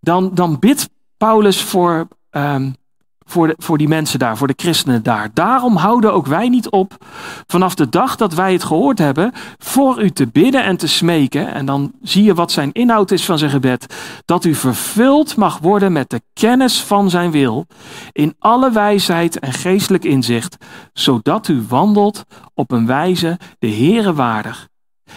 [0.00, 2.76] dan, dan bidt Paulus voor um,
[3.24, 5.30] voor, de, voor die mensen daar, voor de christenen daar.
[5.34, 7.04] Daarom houden ook wij niet op
[7.46, 11.54] vanaf de dag dat wij het gehoord hebben, voor u te bidden en te smeken.
[11.54, 13.94] En dan zie je wat zijn inhoud is van zijn gebed.
[14.24, 17.66] Dat u vervuld mag worden met de kennis van zijn wil,
[18.12, 20.56] in alle wijsheid en geestelijk inzicht,
[20.92, 24.68] zodat u wandelt op een wijze de Heere waardig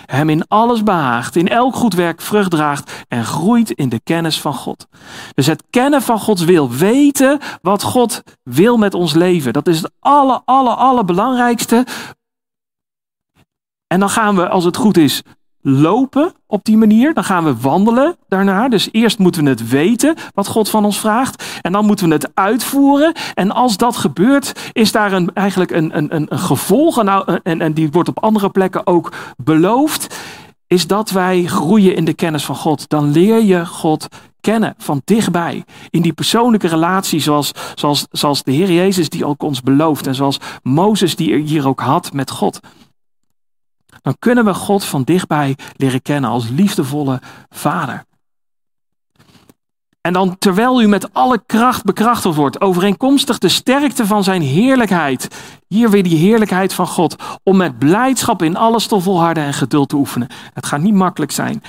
[0.05, 4.41] hem in alles behaagt, in elk goed werk vrucht draagt en groeit in de kennis
[4.41, 4.87] van God.
[5.33, 9.81] Dus het kennen van Gods wil, weten wat God wil met ons leven, dat is
[9.81, 11.85] het alle, alle, allerbelangrijkste.
[13.87, 15.21] En dan gaan we, als het goed is,
[15.61, 17.13] lopen op die manier.
[17.13, 18.69] Dan gaan we wandelen daarna.
[18.69, 21.59] Dus eerst moeten we het weten wat God van ons vraagt.
[21.61, 23.13] En dan moeten we het uitvoeren.
[23.33, 27.03] En als dat gebeurt, is daar een, eigenlijk een, een, een, gevolg.
[27.03, 30.15] Nou, en, en die wordt op andere plekken ook beloofd.
[30.67, 32.89] Is dat wij groeien in de kennis van God.
[32.89, 34.07] Dan leer je God
[34.41, 35.63] kennen van dichtbij.
[35.89, 40.07] In die persoonlijke relatie zoals, zoals, zoals de Heer Jezus die ook ons belooft.
[40.07, 42.59] En zoals Mozes die hier ook had met God
[44.07, 48.05] dan kunnen we God van dichtbij leren kennen als liefdevolle Vader.
[50.01, 55.27] En dan terwijl u met alle kracht bekrachtigd wordt, overeenkomstig de sterkte van zijn heerlijkheid.
[55.67, 57.15] Hier weer die heerlijkheid van God.
[57.43, 60.27] Om met blijdschap in alles te volharden en geduld te oefenen.
[60.53, 61.63] Het gaat niet makkelijk zijn.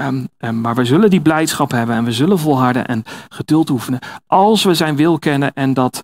[0.00, 0.28] Um,
[0.60, 4.00] maar we zullen die blijdschap hebben en we zullen volharden en geduld oefenen.
[4.26, 6.02] Als we zijn wil kennen en dat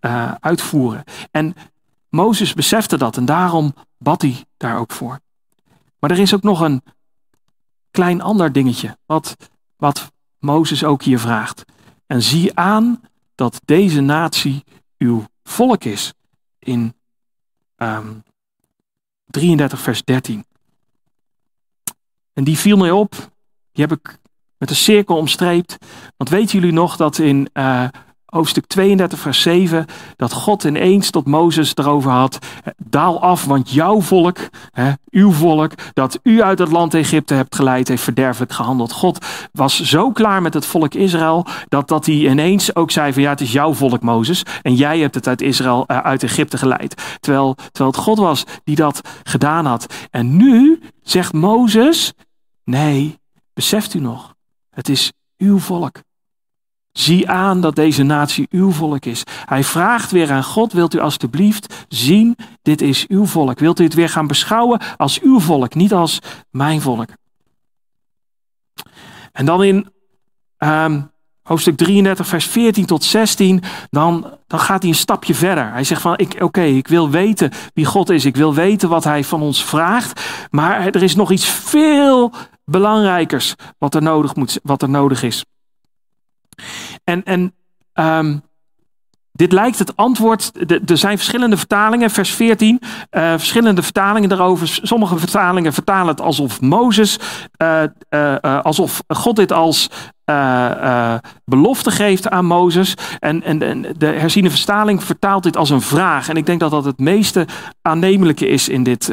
[0.00, 1.04] uh, uitvoeren.
[1.30, 1.54] En
[2.10, 5.20] Mozes besefte dat en daarom bad hij daar ook voor.
[5.98, 6.82] Maar er is ook nog een
[7.90, 8.98] klein ander dingetje.
[9.06, 9.36] Wat,
[9.76, 11.64] wat Mozes ook hier vraagt.
[12.06, 13.00] En zie aan
[13.34, 14.64] dat deze natie
[14.98, 16.14] uw volk is.
[16.58, 16.94] In um,
[17.76, 18.14] ehm,
[19.26, 20.44] 33 vers 13.
[22.32, 23.12] En die viel mij op.
[23.72, 24.18] Die heb ik
[24.58, 25.76] met een cirkel omstreept.
[26.16, 27.88] Want weten jullie nog dat in uh,
[28.30, 29.86] hoofdstuk 32, vers 7,
[30.16, 32.38] dat God ineens tot Mozes erover had,
[32.76, 34.38] daal af, want jouw volk,
[34.72, 38.92] hè, uw volk, dat u uit het land Egypte hebt geleid, heeft verderfelijk gehandeld.
[38.92, 43.22] God was zo klaar met het volk Israël, dat, dat hij ineens ook zei van
[43.22, 46.58] ja, het is jouw volk Mozes, en jij hebt het uit Israël, uh, uit Egypte
[46.58, 47.18] geleid.
[47.20, 49.94] Terwijl, terwijl het God was die dat gedaan had.
[50.10, 52.12] En nu zegt Mozes,
[52.64, 53.18] nee,
[53.52, 54.34] beseft u nog,
[54.70, 56.06] het is uw volk.
[56.98, 59.22] Zie aan dat deze natie uw volk is.
[59.44, 63.58] Hij vraagt weer aan God, wilt u alstublieft zien, dit is uw volk.
[63.58, 66.18] Wilt u het weer gaan beschouwen als uw volk, niet als
[66.50, 67.08] mijn volk.
[69.32, 69.88] En dan in
[70.58, 71.10] um,
[71.42, 75.72] hoofdstuk 33, vers 14 tot 16, dan, dan gaat hij een stapje verder.
[75.72, 78.24] Hij zegt van, oké, ik wil weten wie God is.
[78.24, 80.20] Ik wil weten wat hij van ons vraagt.
[80.50, 82.32] Maar er is nog iets veel
[82.64, 85.44] belangrijkers wat er nodig, moet, wat er nodig is.
[87.04, 87.54] En, en
[87.94, 88.42] um,
[89.38, 90.52] dit lijkt het antwoord.
[90.86, 92.80] Er zijn verschillende vertalingen, vers 14.
[92.80, 94.78] Uh, eh, verschillende vertalingen daarover.
[94.82, 97.18] Sommige vertalingen vertalen het alsof Mozes,
[97.62, 99.90] uh, uh, alsof God dit als
[101.44, 102.94] belofte geeft aan Mozes.
[103.18, 106.28] En, en, en, de herziene vertaling vertaalt dit als een vraag.
[106.28, 107.46] En ik denk dat dat het meeste
[107.82, 109.08] aannemelijke is in dit,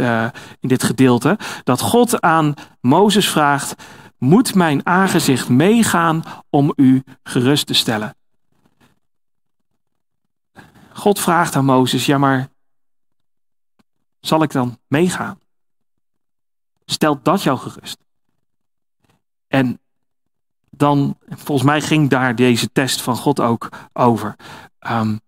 [0.59, 1.37] in dit gedeelte.
[1.63, 3.75] Dat God aan Mozes vraagt
[4.17, 8.15] moet mijn aangezicht meegaan om u gerust te stellen.
[10.93, 12.49] God vraagt aan Mozes, ja maar
[14.19, 15.39] zal ik dan meegaan?
[16.85, 17.97] Stelt dat jou gerust?
[19.47, 19.79] En
[20.69, 24.35] dan, volgens mij ging daar deze test van God ook over.
[24.79, 25.19] Um,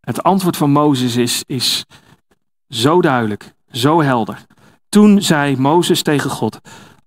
[0.00, 1.84] het antwoord van Mozes is, is
[2.68, 4.46] zo duidelijk, zo helder.
[4.88, 6.60] Toen zei Mozes tegen God: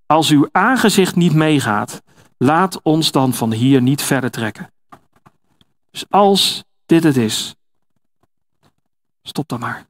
[0.06, 2.02] als uw aangezicht niet meegaat,
[2.38, 4.74] laat ons dan van hier niet verder trekken.
[5.92, 7.56] Dus als dit het is,
[9.22, 9.88] stop dan maar.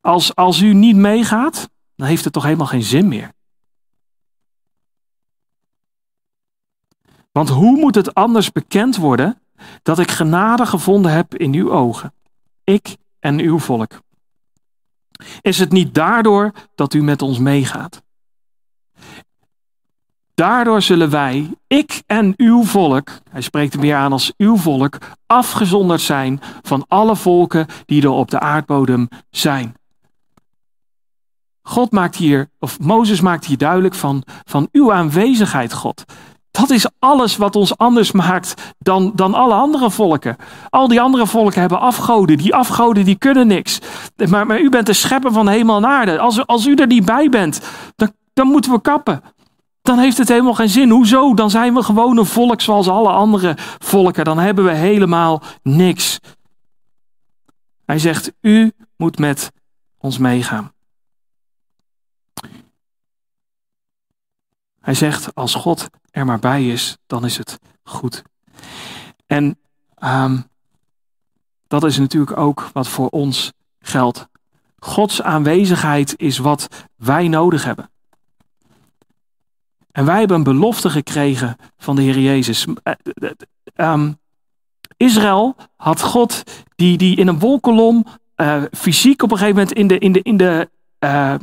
[0.00, 3.32] Als, als u niet meegaat, dan heeft het toch helemaal geen zin meer.
[7.32, 9.40] Want hoe moet het anders bekend worden
[9.82, 12.14] dat ik genade gevonden heb in uw ogen,
[12.64, 14.02] ik en uw volk?
[15.40, 18.03] Is het niet daardoor dat u met ons meegaat?
[20.34, 24.98] Daardoor zullen wij, ik en uw volk, hij spreekt hem weer aan als uw volk,
[25.26, 29.74] afgezonderd zijn van alle volken die er op de aardbodem zijn.
[31.62, 36.04] God maakt hier, of Mozes maakt hier duidelijk van, van uw aanwezigheid, God.
[36.50, 40.36] Dat is alles wat ons anders maakt dan, dan alle andere volken.
[40.70, 42.36] Al die andere volken hebben afgoden.
[42.36, 43.78] Die afgoden die kunnen niks.
[44.28, 46.18] Maar, maar u bent de schepper van hemel en aarde.
[46.18, 47.60] Als, als u er niet bij bent,
[47.96, 49.22] dan, dan moeten we kappen
[49.84, 50.90] dan heeft het helemaal geen zin.
[50.90, 51.34] Hoezo?
[51.34, 54.24] Dan zijn we gewoon een volk zoals alle andere volken.
[54.24, 56.18] Dan hebben we helemaal niks.
[57.84, 59.52] Hij zegt, u moet met
[59.98, 60.72] ons meegaan.
[64.80, 68.22] Hij zegt, als God er maar bij is, dan is het goed.
[69.26, 69.58] En
[70.04, 70.48] um,
[71.66, 74.28] dat is natuurlijk ook wat voor ons geldt.
[74.78, 77.92] Gods aanwezigheid is wat wij nodig hebben.
[79.94, 82.66] En wij hebben een belofte gekregen van de Heer Jezus.
[83.76, 84.18] Um,
[84.96, 86.42] Israël had God
[86.76, 88.04] die, die in een wolkolom
[88.36, 90.68] uh, fysiek op een gegeven moment in de, in de, in de,
[91.04, 91.34] uh,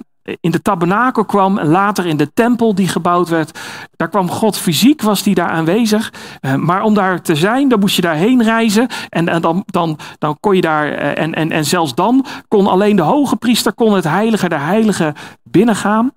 [0.42, 1.58] in de tabernakel kwam.
[1.58, 3.60] En later in de tempel die gebouwd werd.
[3.96, 6.14] Daar kwam God fysiek, was die daar aanwezig.
[6.58, 8.88] Maar om daar te zijn, dan moest je daarheen reizen.
[9.10, 12.96] En, en dan, dan, dan kon je daar, en, en, en zelfs dan kon alleen
[12.96, 16.12] de hoge priester kon het heilige der heiligen binnengaan.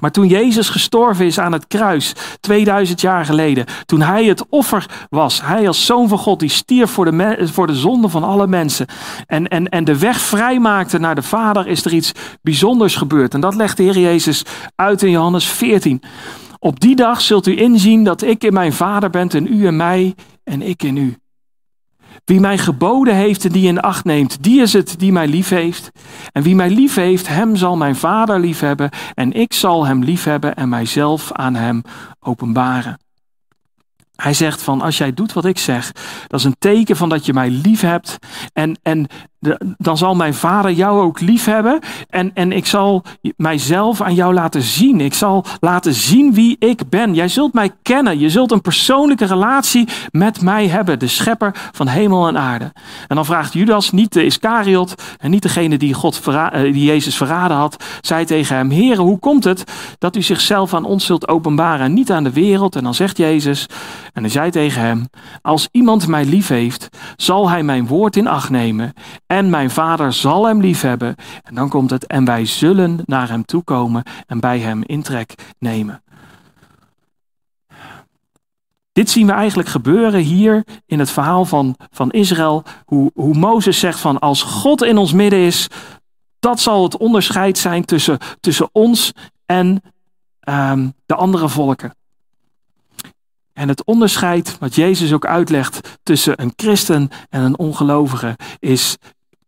[0.00, 5.06] Maar toen Jezus gestorven is aan het kruis, 2000 jaar geleden, toen hij het offer
[5.10, 8.46] was, hij als zoon van God, die stierf voor de, voor de zonde van alle
[8.46, 8.86] mensen
[9.26, 13.34] en, en, en de weg vrijmaakte naar de Vader, is er iets bijzonders gebeurd.
[13.34, 16.02] En dat legt de Heer Jezus uit in Johannes 14.
[16.58, 19.76] Op die dag zult u inzien dat ik in mijn Vader ben en u in
[19.76, 21.19] mij en ik in u.
[22.24, 25.48] Wie mij geboden heeft en die in acht neemt, die is het die mij lief
[25.48, 25.90] heeft.
[26.32, 28.90] En wie mij lief heeft, hem zal mijn vader lief hebben.
[29.14, 31.82] En ik zal hem lief hebben en mijzelf aan hem
[32.20, 32.98] openbaren.
[34.16, 35.92] Hij zegt van als jij doet wat ik zeg,
[36.26, 38.18] dat is een teken van dat je mij lief hebt.
[38.52, 39.06] En, en
[39.78, 41.78] dan zal mijn vader jou ook lief hebben.
[42.08, 43.02] En, en ik zal
[43.36, 45.00] mijzelf aan jou laten zien.
[45.00, 47.14] Ik zal laten zien wie ik ben.
[47.14, 48.18] Jij zult mij kennen.
[48.18, 50.98] Je zult een persoonlijke relatie met mij hebben.
[50.98, 52.72] De schepper van hemel en aarde.
[53.08, 57.16] En dan vraagt Judas, niet de Iscariot en niet degene die, God eh, die Jezus
[57.16, 59.64] verraden had, zei tegen hem, Heere, hoe komt het
[59.98, 62.76] dat u zichzelf aan ons zult openbaren en niet aan de wereld?
[62.76, 63.66] En dan zegt Jezus,
[64.12, 65.08] en hij zei tegen hem,
[65.42, 68.94] als iemand mij lief heeft, zal hij mijn woord in acht nemen
[69.30, 71.14] en mijn vader zal hem liefhebben.
[71.42, 76.02] En dan komt het, en wij zullen naar hem toekomen en bij hem intrek nemen.
[78.92, 82.64] Dit zien we eigenlijk gebeuren hier in het verhaal van, van Israël.
[82.84, 85.68] Hoe, hoe Mozes zegt van als God in ons midden is,
[86.40, 89.12] dat zal het onderscheid zijn tussen, tussen ons
[89.46, 89.82] en
[90.40, 91.94] ehm, de andere volken.
[93.52, 98.96] En het onderscheid, wat Jezus ook uitlegt tussen een christen en een ongelovige, is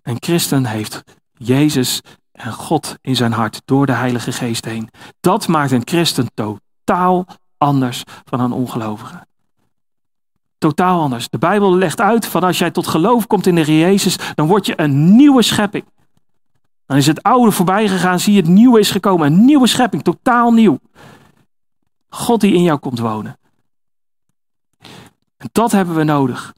[0.03, 2.01] een christen heeft Jezus
[2.33, 4.89] en God in zijn hart door de Heilige Geest heen.
[5.21, 7.27] Dat maakt een christen totaal
[7.59, 9.27] anders van een ongelovige.
[10.59, 11.29] Totaal anders.
[11.29, 14.47] De Bijbel legt uit van als jij tot geloof komt in de Heer Jezus, dan
[14.47, 15.85] word je een nieuwe schepping.
[16.87, 19.27] Dan is het oude voorbij gegaan, zie je het nieuwe is gekomen.
[19.27, 20.79] Een nieuwe schepping, totaal nieuw.
[22.09, 23.39] God die in jou komt wonen.
[25.37, 26.55] En dat hebben we nodig.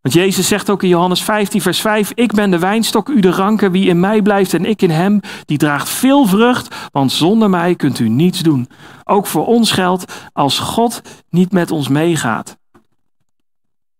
[0.00, 3.30] Want Jezus zegt ook in Johannes 15, vers 5: Ik ben de wijnstok, u de
[3.30, 3.72] ranken.
[3.72, 6.74] Wie in mij blijft en ik in hem, die draagt veel vrucht.
[6.92, 8.68] Want zonder mij kunt u niets doen.
[9.04, 12.58] Ook voor ons geldt: als God niet met ons meegaat,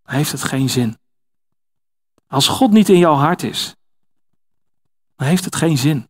[0.05, 0.99] heeft het geen zin.
[2.27, 3.77] Als God niet in jouw hart is,
[5.17, 6.07] dan heeft het geen zin.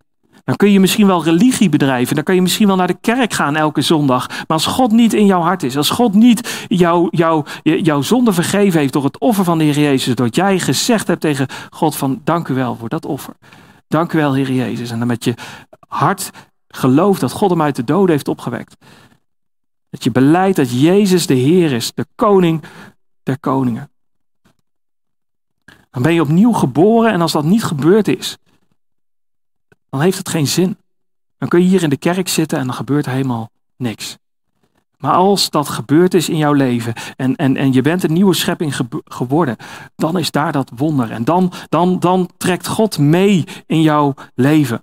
[0.48, 2.14] Dan kun je misschien wel religie bedrijven.
[2.14, 4.28] Dan kun je misschien wel naar de kerk gaan elke zondag.
[4.28, 5.76] Maar als God niet in jouw hart is.
[5.76, 9.78] Als God niet jou, jou, jouw zonde vergeven heeft door het offer van de Heer
[9.78, 10.14] Jezus.
[10.14, 13.34] Doordat jij gezegd hebt tegen God van dank u wel voor dat offer.
[13.88, 14.90] Dank u wel Heer Jezus.
[14.90, 15.34] En dan met je
[15.88, 16.30] hart
[16.68, 18.76] gelooft dat God hem uit de doden heeft opgewekt.
[19.90, 21.92] Dat je beleidt dat Jezus de Heer is.
[21.94, 22.62] De koning
[23.22, 23.90] der koningen.
[25.90, 28.38] Dan ben je opnieuw geboren en als dat niet gebeurd is
[29.90, 30.76] dan heeft het geen zin.
[31.38, 34.18] Dan kun je hier in de kerk zitten en dan gebeurt helemaal niks.
[34.98, 38.34] Maar als dat gebeurd is in jouw leven en, en, en je bent een nieuwe
[38.34, 39.56] schepping geworden,
[39.96, 41.10] dan is daar dat wonder.
[41.10, 44.82] En dan, dan, dan trekt God mee in jouw leven.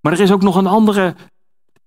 [0.00, 1.14] Maar er is ook nog een andere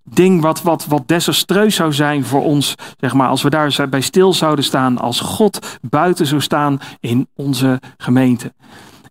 [0.04, 4.00] ding wat, wat, wat desastreus zou zijn voor ons, zeg maar, als we daar bij
[4.00, 8.52] stil zouden staan, als God buiten zou staan in onze gemeente.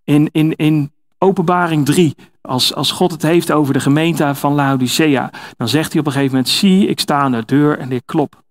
[0.04, 2.16] In, in, in Openbaring 3,
[2.50, 6.12] als, als God het heeft over de gemeente van Laodicea, dan zegt hij op een
[6.12, 8.44] gegeven moment: Zie, ik sta aan de deur en ik klop.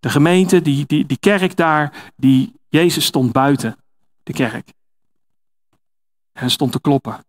[0.00, 3.76] De gemeente, die, die, die kerk daar, die Jezus stond buiten
[4.22, 4.72] de kerk.
[6.32, 7.24] En stond te kloppen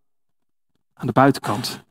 [0.93, 1.83] aan de buitenkant.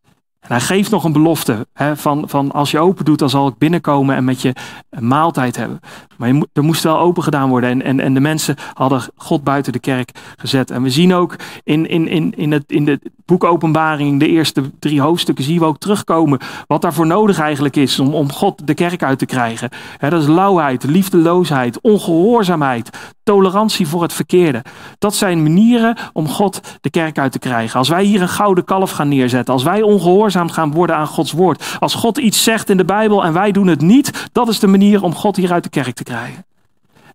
[0.48, 3.58] Hij geeft nog een belofte hè, van, van als je open doet, dan zal ik
[3.58, 4.52] binnenkomen en met je
[5.00, 5.80] maaltijd hebben.
[6.16, 9.44] Maar je, er moest wel open gedaan worden en, en, en de mensen hadden God
[9.44, 10.70] buiten de kerk gezet.
[10.70, 14.62] En we zien ook in, in, in, in, het, in de boek Openbaring, de eerste
[14.78, 18.74] drie hoofdstukken, zien we ook terugkomen wat daarvoor nodig eigenlijk is om, om God de
[18.74, 19.70] kerk uit te krijgen.
[19.98, 22.90] Hè, dat is lauwheid, liefdeloosheid, ongehoorzaamheid,
[23.28, 24.62] tolerantie voor het verkeerde.
[24.98, 27.78] Dat zijn manieren om God de kerk uit te krijgen.
[27.78, 31.32] Als wij hier een gouden kalf gaan neerzetten, als wij ongehoorzaam gaan worden aan Gods
[31.32, 34.58] woord, als God iets zegt in de Bijbel en wij doen het niet, dat is
[34.58, 36.46] de manier om God hier uit de kerk te krijgen.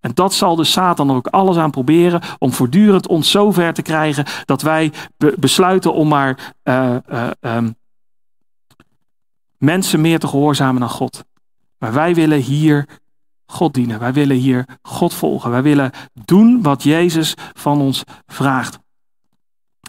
[0.01, 3.81] En dat zal de Satan ook alles aan proberen om voortdurend ons zo ver te
[3.81, 4.91] krijgen dat wij
[5.37, 7.75] besluiten om maar uh, uh, um,
[9.57, 11.23] mensen meer te gehoorzamen dan God.
[11.77, 12.87] Maar wij willen hier
[13.53, 13.99] God dienen.
[13.99, 15.51] Wij willen hier God volgen.
[15.51, 15.91] Wij willen
[16.25, 18.79] doen wat Jezus van ons vraagt.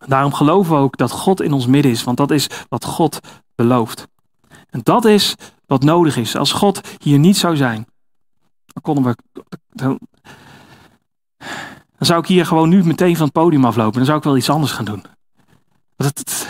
[0.07, 3.19] Daarom geloven we ook dat God in ons midden is, want dat is wat God
[3.55, 4.07] belooft.
[4.71, 5.35] En dat is
[5.67, 6.37] wat nodig is.
[6.37, 7.87] Als God hier niet zou zijn,
[8.67, 9.43] dan konden we.
[9.69, 9.99] Dan,
[11.99, 13.95] zou ik hier gewoon nu meteen van het podium aflopen.
[13.95, 15.05] Dan zou ik wel iets anders gaan doen.
[15.97, 16.47] Dat,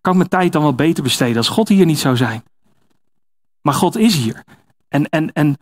[0.00, 2.42] kan ik mijn tijd dan wel beter besteden als God hier niet zou zijn.
[3.62, 4.44] Maar God is hier.
[4.88, 5.56] En, en, en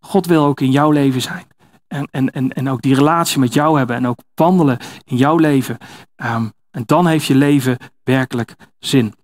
[0.00, 1.46] God wil ook in jouw leven zijn.
[1.88, 3.96] En, en, en, en ook die relatie met jou hebben.
[3.96, 5.78] En ook wandelen in jouw leven.
[6.16, 9.14] Ehm, en dan heeft je leven werkelijk zin.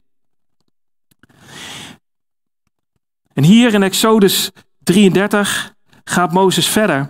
[3.33, 4.51] En hier in Exodus
[4.83, 5.75] 33
[6.05, 7.09] gaat Mozes verder.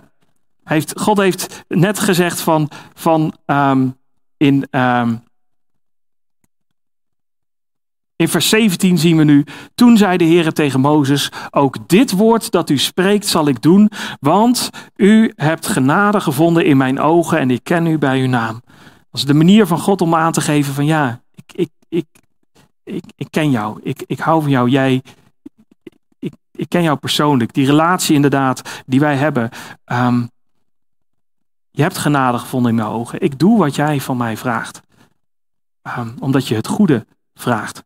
[0.63, 3.97] heeft, God heeft net gezegd van, van um,
[4.37, 5.23] in, um,
[8.17, 9.45] in vers 17 zien we nu,
[9.75, 13.91] toen zei de Heer tegen Mozes, ook dit woord dat u spreekt zal ik doen,
[14.19, 18.61] want u hebt genade gevonden in mijn ogen en ik ken u bij uw naam.
[19.09, 22.05] Dat is de manier van God om aan te geven van ja, ik, ik, ik,
[22.83, 25.03] ik, ik ken jou, ik, ik hou van jou, jij,
[26.19, 27.53] ik, ik ken jou persoonlijk.
[27.53, 29.49] Die relatie inderdaad die wij hebben.
[29.85, 30.29] Um,
[31.71, 33.21] je hebt genade gevonden in mijn ogen.
[33.21, 34.81] Ik doe wat jij van mij vraagt.
[35.97, 37.85] Um, omdat je het goede vraagt.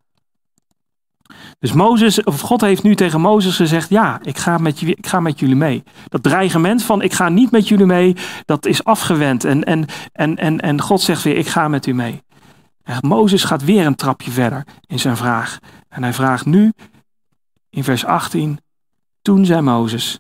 [1.62, 5.20] Dus Mozes, of God heeft nu tegen Mozes gezegd: Ja, ik ga, met, ik ga
[5.20, 5.84] met jullie mee.
[6.08, 9.44] Dat dreigement van ik ga niet met jullie mee, dat is afgewend.
[9.44, 12.24] En, en, en, en, en God zegt weer: Ik ga met u mee.
[12.84, 15.60] En Mozes gaat weer een trapje verder in zijn vraag.
[15.90, 16.74] En hij vraagt nu
[17.70, 18.60] in vers 18:
[19.22, 20.20] Toen zei Mozes: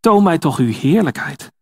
[0.00, 1.52] Toon mij toch uw heerlijkheid.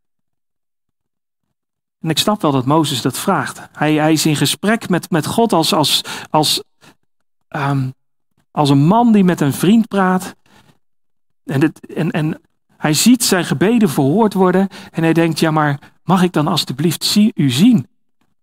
[2.01, 3.69] En ik snap wel dat Mozes dat vraagt.
[3.73, 6.63] Hij, hij is in gesprek met, met God als, als, als
[7.49, 7.97] um,
[8.59, 10.37] als een man die met een vriend praat.
[11.45, 12.41] En, het, en, en
[12.77, 14.69] hij ziet zijn gebeden verhoord worden.
[14.91, 17.87] En hij denkt, ja maar mag ik dan alstublieft zie, u zien?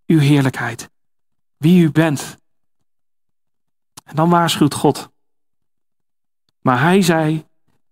[0.05, 0.89] Uw heerlijkheid.
[1.57, 2.38] Wie u bent.
[4.03, 5.09] En dan waarschuwt God.
[6.61, 7.45] Maar hij zei,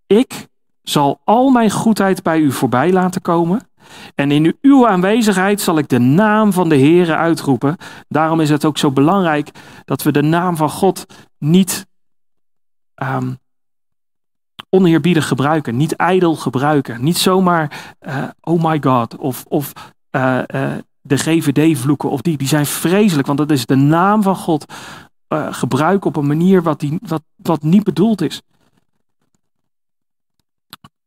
[0.07, 0.47] ik
[0.81, 3.69] zal al mijn goedheid bij u voorbij laten komen.
[4.15, 7.77] En in uw aanwezigheid zal ik de naam van de Heere uitroepen.
[8.07, 9.49] Daarom is het ook zo belangrijk
[9.85, 11.05] dat we de naam van God
[11.37, 11.91] niet
[13.09, 13.39] um,
[14.69, 17.03] oneerbiedig gebruiken, niet ijdel gebruiken.
[17.03, 19.73] Niet zomaar, uh, oh my god, of, of
[20.11, 24.35] uh, uh, de GVD-vloeken, of die, die zijn vreselijk, want dat is de naam van
[24.35, 24.73] God
[25.49, 28.41] gebruiken op een manier wat, die, wat, wat niet bedoeld is.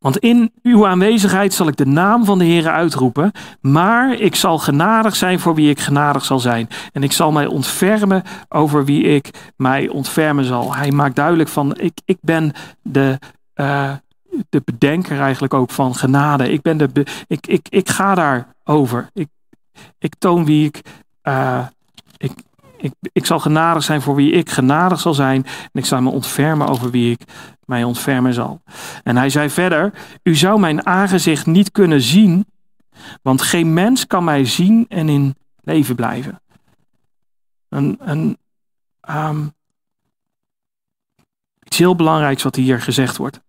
[0.06, 4.58] Want in uw aanwezigheid zal ik de naam van de Heer uitroepen, maar ik zal
[4.58, 6.68] genadig zijn voor wie ik genadig zal zijn.
[6.92, 10.74] En ik zal mij ontfermen over wie ik mij ontfermen zal.
[10.74, 12.52] Hij maakt duidelijk van, ik, ik ben
[12.82, 13.18] de,
[13.54, 13.92] uh,
[14.48, 16.52] de bedenker eigenlijk ook van genade.
[16.52, 19.10] Ik, ben de, ik, ik, ik ga daarover.
[19.12, 19.28] Ik,
[19.98, 20.80] ik toon wie ik,
[21.22, 21.66] uh,
[22.16, 22.32] ik,
[22.76, 25.44] ik, ik zal genadig zijn voor wie ik genadig zal zijn.
[25.44, 27.20] En ik zal me ontfermen over wie ik
[27.66, 28.62] mij ontfermen zal.
[29.02, 29.92] En hij zei verder:
[30.22, 32.46] U zou mijn aangezicht niet kunnen zien,
[33.22, 36.40] want geen mens kan mij zien en in leven blijven.
[37.68, 38.38] Een,
[39.10, 39.52] um,
[41.62, 43.40] iets heel belangrijks wat hier gezegd wordt.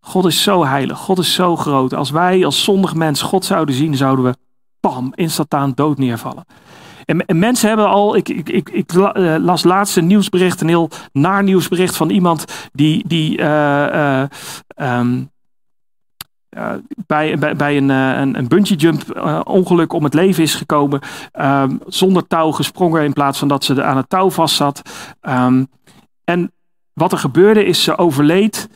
[0.00, 1.94] God is zo heilig, God is zo groot.
[1.94, 4.36] Als wij als zondig mens God zouden zien, zouden we,
[4.80, 6.44] pam, instantaan dood neervallen.
[7.08, 10.90] En, mensen hebben al, ik, ik, ik, ik eh, las laatst een nieuwsbericht, een heel
[11.12, 14.22] naar nieuwsbericht van iemand die, die uh,
[14.76, 15.30] um,
[17.06, 21.00] bij, bij, bij een, een, een bungee jump ongeluk om het leven is gekomen.
[21.40, 24.82] Um, zonder touw gesprongen in plaats van dat ze aan het touw vast zat.
[25.22, 25.68] Um,
[26.24, 26.52] en
[26.92, 28.68] wat er gebeurde is ze overleed.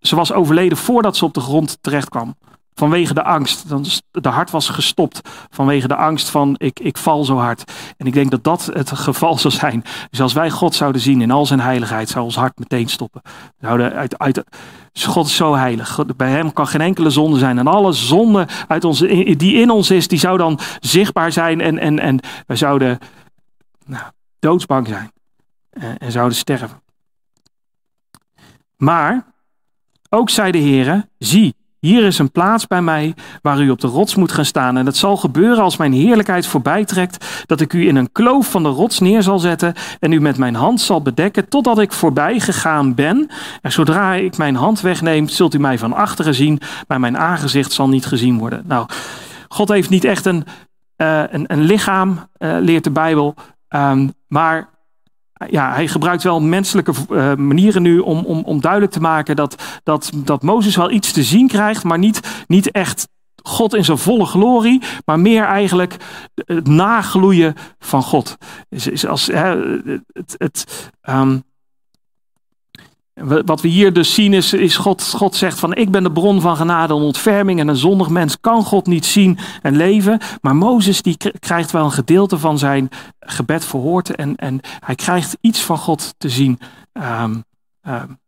[0.00, 2.36] Ze was overleden voordat ze op de grond terecht kwam.
[2.74, 3.64] Vanwege de angst.
[4.10, 7.72] De hart was gestopt vanwege de angst van ik, ik val zo hard.
[7.96, 9.84] En ik denk dat dat het geval zou zijn.
[10.10, 13.22] Dus als wij God zouden zien in al zijn heiligheid, zou ons hart meteen stoppen.
[13.60, 14.44] Zouden uit, uit,
[14.92, 15.98] God is zo heilig.
[16.16, 17.58] Bij hem kan geen enkele zonde zijn.
[17.58, 21.60] En alle zonde uit ons, die in ons is, die zou dan zichtbaar zijn.
[21.60, 22.98] En, en, en wij zouden
[23.86, 24.04] nou,
[24.38, 25.12] doodsbang zijn.
[25.70, 26.82] En, en zouden sterven.
[28.76, 29.26] Maar,
[30.08, 33.86] ook zei de Heer, zie, hier is een plaats bij mij waar u op de
[33.86, 34.76] rots moet gaan staan.
[34.76, 38.50] En het zal gebeuren als mijn heerlijkheid voorbij trekt, dat ik u in een kloof
[38.50, 41.92] van de rots neer zal zetten en u met mijn hand zal bedekken totdat ik
[41.92, 43.28] voorbij gegaan ben.
[43.62, 47.72] En zodra ik mijn hand wegneem, zult u mij van achteren zien, maar mijn aangezicht
[47.72, 48.64] zal niet gezien worden.
[48.66, 48.86] Nou,
[49.48, 50.44] God heeft niet echt een,
[50.96, 53.34] uh, een, lichaam, uh, leert de Bijbel,
[53.68, 54.68] um, maar
[55.48, 59.80] ja, hij gebruikt wel menselijke uh, manieren nu om, om, om duidelijk te maken dat,
[59.82, 63.08] dat, dat Mozes wel iets te zien krijgt, maar niet, niet echt
[63.42, 65.96] God in zijn volle glorie, maar meer eigenlijk
[66.34, 68.36] het nagloeien van God.
[68.68, 69.56] Is, is als, hè,
[70.12, 71.42] het, het, um,
[73.24, 76.40] wat we hier dus zien is, is God, God zegt van ik ben de bron
[76.40, 80.18] van genade en ontferming en een zondig mens kan God niet zien en leven.
[80.40, 82.88] Maar Mozes die krijgt wel een gedeelte van zijn
[83.20, 86.58] gebed verhoord en, en hij krijgt iets van God te zien
[86.92, 87.44] um,
[87.82, 88.18] um,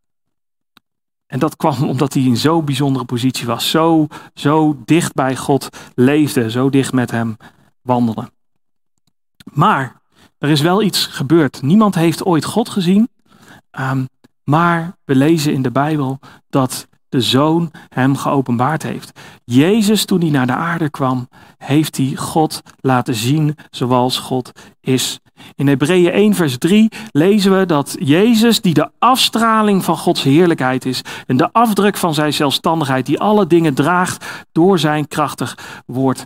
[1.26, 3.70] En dat kwam omdat hij in zo'n bijzondere positie was.
[3.70, 7.36] Zo, zo dicht bij God leefde, zo dicht met hem
[7.82, 8.30] wandelde.
[9.52, 10.00] Maar
[10.38, 11.62] er is wel iets gebeurd.
[11.62, 13.08] Niemand heeft ooit God gezien.
[13.80, 14.08] Um,
[14.44, 16.18] maar we lezen in de Bijbel
[16.48, 19.20] dat de Zoon hem geopenbaard heeft.
[19.44, 21.28] Jezus, toen hij naar de aarde kwam,
[21.58, 25.20] heeft hij God laten zien zoals God is.
[25.54, 30.84] In Hebreeën 1, vers 3 lezen we dat Jezus, die de afstraling van Gods heerlijkheid
[30.84, 36.24] is en de afdruk van zijn zelfstandigheid, die alle dingen draagt door zijn krachtig woord.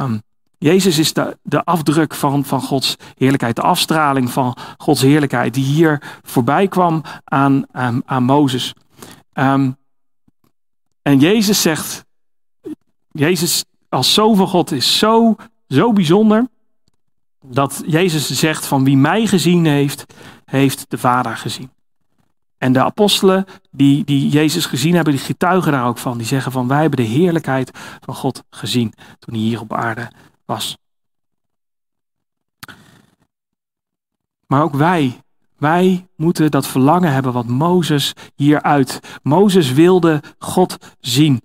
[0.00, 0.22] Um,
[0.62, 5.64] Jezus is de, de afdruk van, van Gods heerlijkheid, de afstraling van Gods heerlijkheid, die
[5.64, 8.74] hier voorbij kwam aan, aan, aan Mozes.
[9.34, 9.76] Um,
[11.02, 12.04] en Jezus zegt,
[13.10, 15.36] Jezus als zoon van God is zo,
[15.68, 16.48] zo bijzonder,
[17.44, 21.70] dat Jezus zegt van wie mij gezien heeft, heeft de Vader gezien.
[22.58, 26.18] En de apostelen die, die Jezus gezien hebben, die getuigen daar ook van.
[26.18, 30.10] Die zeggen van wij hebben de heerlijkheid van God gezien toen hij hier op aarde
[30.44, 30.76] was.
[34.46, 35.20] Maar ook wij,
[35.58, 39.00] wij moeten dat verlangen hebben wat Mozes hieruit.
[39.22, 41.40] Mozes wilde God zien.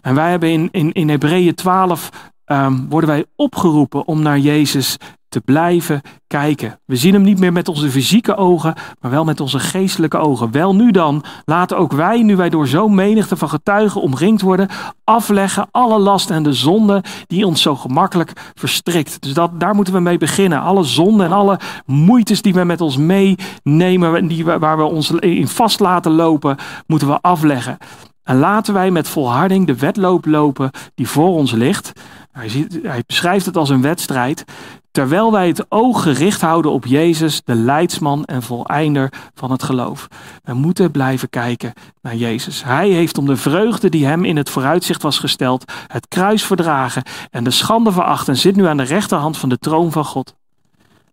[0.00, 2.10] En wij hebben in, in, in Hebreeën 12
[2.46, 4.96] um, worden wij opgeroepen om naar Jezus
[5.30, 6.80] te blijven kijken.
[6.84, 10.50] We zien hem niet meer met onze fysieke ogen, maar wel met onze geestelijke ogen.
[10.50, 14.68] Wel nu dan, laten ook wij, nu wij door zo'n menigte van getuigen omringd worden,
[15.04, 19.22] afleggen alle last en de zonde die ons zo gemakkelijk verstrikt.
[19.22, 20.60] Dus dat, daar moeten we mee beginnen.
[20.60, 25.10] Alle zonden en alle moeites die we met ons meenemen, en die, waar we ons
[25.10, 26.56] in vast laten lopen,
[26.86, 27.78] moeten we afleggen.
[28.22, 31.92] En laten wij met volharding de wedloop lopen die voor ons ligt.
[32.32, 34.44] Hij, hij beschrijft het als een wedstrijd.
[34.90, 40.08] Terwijl wij het oog gericht houden op Jezus, de leidsman en voleinder van het geloof.
[40.42, 41.72] We moeten blijven kijken
[42.02, 42.64] naar Jezus.
[42.64, 47.02] Hij heeft om de vreugde die hem in het vooruitzicht was gesteld, het kruis verdragen
[47.30, 50.34] en de schande veracht en zit nu aan de rechterhand van de troon van God.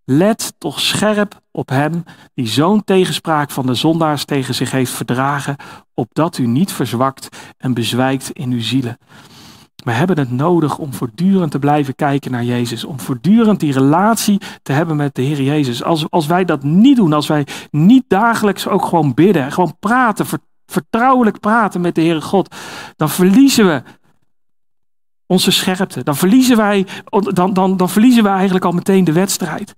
[0.05, 2.03] Let toch scherp op hem
[2.33, 5.55] die zo'n tegenspraak van de zondaars tegen zich heeft verdragen,
[5.93, 8.97] opdat u niet verzwakt en bezwijkt in uw zielen.
[9.87, 12.83] We hebben het nodig om voortdurend te blijven kijken naar Jezus.
[12.83, 15.83] Om voortdurend die relatie te hebben met de Heer Jezus.
[15.83, 20.25] Als, als wij dat niet doen, als wij niet dagelijks ook gewoon bidden, gewoon praten,
[20.65, 22.55] vertrouwelijk praten met de Heere God,
[22.95, 23.83] dan verliezen we
[25.25, 26.03] onze scherpte.
[26.03, 26.87] Dan verliezen wij,
[27.33, 29.75] dan, dan, dan verliezen we eigenlijk al meteen de wedstrijd.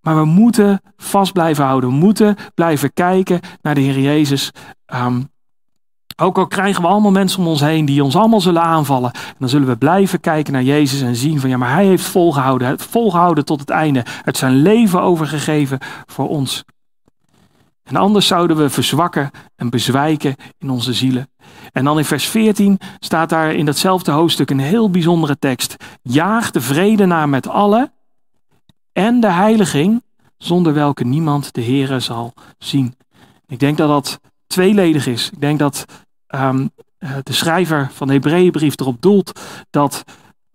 [0.00, 1.90] Maar we moeten vast blijven houden.
[1.90, 4.50] We moeten blijven kijken naar de Heer Jezus.
[4.94, 5.32] Um,
[6.16, 9.10] ook al krijgen we allemaal mensen om ons heen die ons allemaal zullen aanvallen.
[9.38, 12.78] dan zullen we blijven kijken naar Jezus en zien van ja, maar hij heeft volgehouden.
[12.78, 14.04] Volgehouden tot het einde.
[14.22, 16.64] Het zijn leven overgegeven voor ons.
[17.84, 21.28] En anders zouden we verzwakken en bezwijken in onze zielen.
[21.72, 25.76] En dan in vers 14 staat daar in datzelfde hoofdstuk een heel bijzondere tekst.
[26.02, 27.92] Jaag de vrede na met allen
[28.92, 30.02] en de heiliging,
[30.38, 32.94] zonder welke niemand de Here zal zien.
[33.46, 34.20] Ik denk dat dat
[34.54, 35.30] tweeledig is.
[35.32, 35.84] Ik denk dat
[36.34, 36.70] um,
[37.22, 39.40] de schrijver van de Hebreeënbrief erop doelt
[39.70, 40.04] dat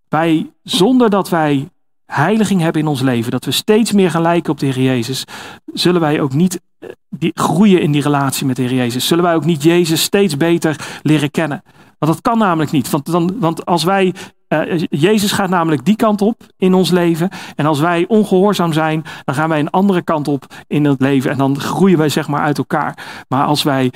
[0.09, 1.69] wij, zonder dat wij
[2.05, 5.23] heiliging hebben in ons leven, dat we steeds meer gaan lijken op de Heer Jezus,
[5.65, 9.07] zullen wij ook niet eh, groeien in die relatie met de Heer Jezus.
[9.07, 11.63] Zullen wij ook niet Jezus steeds beter leren kennen.
[11.97, 12.89] Want dat kan namelijk niet.
[12.89, 14.13] Want, dan, want als wij
[14.49, 17.29] uh, Jezus gaat namelijk die kant op in ons leven.
[17.55, 21.31] En als wij ongehoorzaam zijn, dan gaan wij een andere kant op in het leven.
[21.31, 23.23] En dan groeien wij zeg maar uit elkaar.
[23.27, 23.91] Maar als wij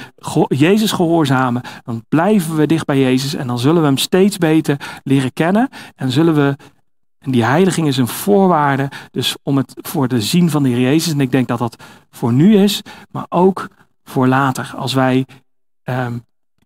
[0.47, 3.33] Jezus gehoorzamen, dan blijven we dicht bij Jezus.
[3.33, 5.69] En dan zullen we hem steeds beter leren kennen.
[5.95, 6.55] En zullen we.
[7.19, 8.89] En die heiliging is een voorwaarde.
[9.11, 11.13] Dus om het voor de zien van de Heer Jezus.
[11.13, 12.81] En ik denk dat dat voor nu is,
[13.11, 13.67] maar ook
[14.03, 14.73] voor later.
[14.77, 15.25] Als wij
[15.83, 16.23] ik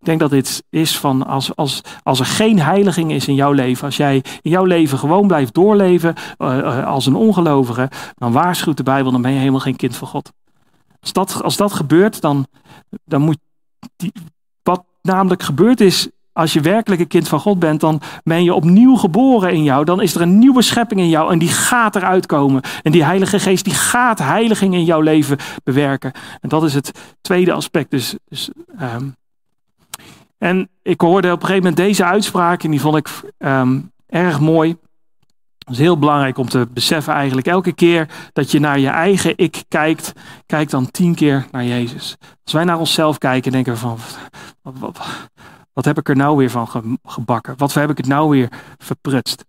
[0.08, 3.86] denk dat dit is van als, als, als er geen heiliging is in jouw leven,
[3.86, 8.84] als jij in jouw leven gewoon blijft doorleven uh, als een ongelovige, dan waarschuwt de
[8.84, 10.32] Bijbel, dan ben je helemaal geen kind van God.
[11.02, 12.48] Als dat, als dat gebeurt, dan,
[13.06, 13.38] dan moet
[13.96, 14.12] die,
[14.64, 18.54] wat namelijk gebeurd is, als je werkelijk een kind van God bent, dan ben je
[18.54, 19.86] opnieuw geboren in jou.
[19.86, 22.62] Dan is er een nieuwe schepping in jou en die gaat eruit komen.
[22.82, 26.12] En die Heilige Geest die gaat heiliging in jouw leven bewerken.
[26.42, 26.92] En dat is het
[27.22, 27.92] tweede aspect.
[27.92, 28.50] Dus, dus
[28.82, 29.16] um,
[30.38, 34.40] en ik hoorde op een gegeven moment deze uitspraak en die vond ik um, erg
[34.40, 34.78] mooi.
[35.58, 37.48] Het is heel belangrijk om te beseffen eigenlijk.
[37.48, 40.14] Elke keer dat je naar je eigen ik kijkt,
[40.46, 42.18] kijk dan tien keer naar Jezus.
[42.44, 43.98] Als wij naar onszelf kijken, denken we van,
[44.62, 45.00] wat, wat,
[45.74, 47.58] wat heb ik er nou weer van gebakken?
[47.58, 49.46] Wat heb ik het nou weer verprutst?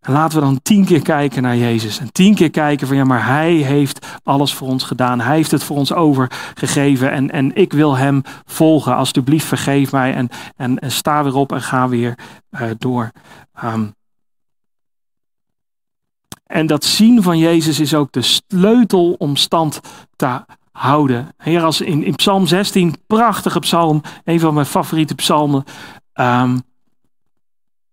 [0.00, 1.98] En laten we dan tien keer kijken naar Jezus.
[1.98, 5.20] En tien keer kijken van ja, maar Hij heeft alles voor ons gedaan.
[5.20, 7.10] Hij heeft het voor ons overgegeven.
[7.10, 8.96] En, en ik wil Hem volgen.
[8.96, 10.14] Alsjeblieft, vergeef mij.
[10.14, 12.18] En, en, en sta weer op en ga weer
[12.50, 13.10] uh, door.
[13.64, 13.94] Um,
[16.50, 19.80] en dat zien van Jezus is ook de sleutel om stand
[20.16, 21.28] te houden.
[21.36, 25.64] Heer, als in, Psalm 16, prachtige psalm, een van mijn favoriete psalmen.
[26.14, 26.62] Um,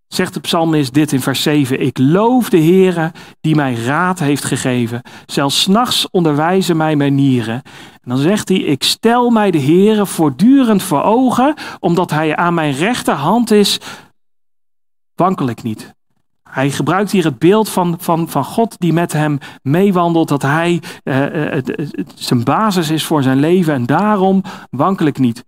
[0.08, 1.82] zegt de psalmist dit in vers 7.
[1.82, 5.02] Ik loof de Heere die mij raad heeft gegeven.
[5.26, 7.62] Zelfs nachts onderwijzen mij mijn nieren.
[8.02, 12.54] En dan zegt hij, ik stel mij de Heere voortdurend voor ogen, omdat hij aan
[12.54, 13.80] mijn rechterhand is,
[15.16, 15.96] wankel ik niet.
[16.50, 20.82] Hij gebruikt hier het beeld van, van, van God die met hem meewandelt, dat hij
[21.04, 21.58] uh,
[22.16, 25.44] zijn basis is voor zijn leven en daarom wankel ik niet.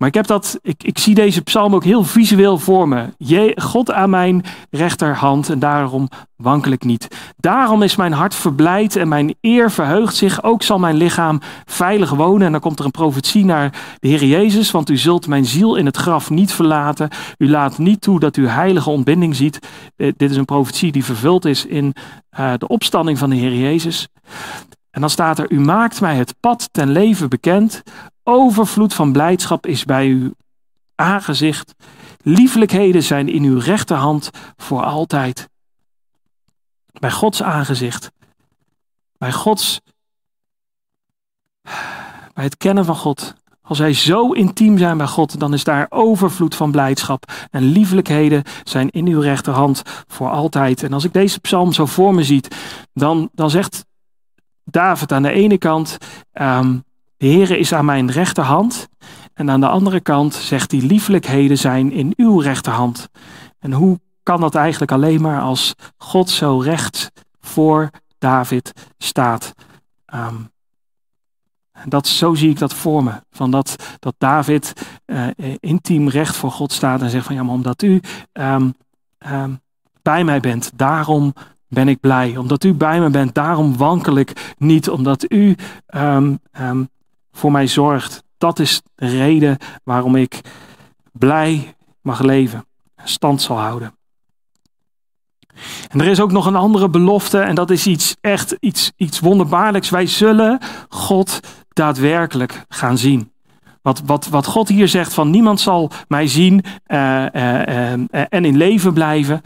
[0.00, 3.04] Maar ik, heb dat, ik, ik zie deze psalm ook heel visueel voor me.
[3.16, 7.08] Je, God aan mijn rechterhand en daarom wankel ik niet.
[7.36, 10.42] Daarom is mijn hart verblijd en mijn eer verheugt zich.
[10.42, 12.46] Ook zal mijn lichaam veilig wonen.
[12.46, 14.70] En dan komt er een profetie naar de Heer Jezus.
[14.70, 17.08] Want u zult mijn ziel in het graf niet verlaten.
[17.38, 19.58] U laat niet toe dat u heilige ontbinding ziet.
[19.96, 21.94] Eh, dit is een profetie die vervuld is in
[22.38, 24.08] uh, de opstanding van de Heer Jezus.
[24.90, 27.82] En dan staat er, u maakt mij het pad ten leven bekend.
[28.32, 30.34] Overvloed van blijdschap is bij uw
[30.94, 31.74] aangezicht.
[32.22, 35.48] Liefelijkheden zijn in uw rechterhand voor altijd.
[36.92, 38.10] Bij Gods aangezicht.
[39.18, 39.80] Bij Gods.
[42.34, 43.34] Bij het kennen van God.
[43.62, 47.32] Als wij zo intiem zijn bij God, dan is daar overvloed van blijdschap.
[47.50, 50.82] En liefelijkheden zijn in uw rechterhand voor altijd.
[50.82, 52.56] En als ik deze psalm zo voor me ziet,
[52.92, 53.84] dan, dan zegt
[54.64, 55.96] David aan de ene kant,
[56.32, 56.84] um,
[57.20, 58.88] de Heere is aan mijn rechterhand.
[59.34, 63.08] En aan de andere kant zegt hij, lieflijkheden zijn in uw rechterhand.
[63.58, 69.52] En hoe kan dat eigenlijk alleen maar als God zo recht voor David staat?
[70.14, 70.50] Um,
[71.84, 73.12] dat, zo zie ik dat voor me.
[73.30, 74.72] Van dat, dat David
[75.06, 75.26] uh,
[75.58, 78.00] intiem recht voor God staat en zegt van ja, maar omdat u
[78.32, 78.74] um,
[79.32, 79.60] um,
[80.02, 81.34] bij mij bent, daarom
[81.68, 82.36] ben ik blij.
[82.36, 84.90] Omdat u bij me bent, daarom wankel ik niet.
[84.90, 85.56] Omdat u
[87.32, 88.22] voor mij zorgt.
[88.38, 90.40] Dat is de reden waarom ik
[91.12, 92.66] blij mag leven.
[93.04, 93.94] Stand zal houden.
[95.88, 99.20] En er is ook nog een andere belofte en dat is iets echt iets, iets
[99.20, 99.90] wonderbaarlijks.
[99.90, 100.58] Wij zullen
[100.88, 103.32] God daadwerkelijk gaan zien.
[103.82, 108.44] Wat, wat, wat God hier zegt van niemand zal mij zien uh, uh, uh, en
[108.44, 109.40] in leven blijven.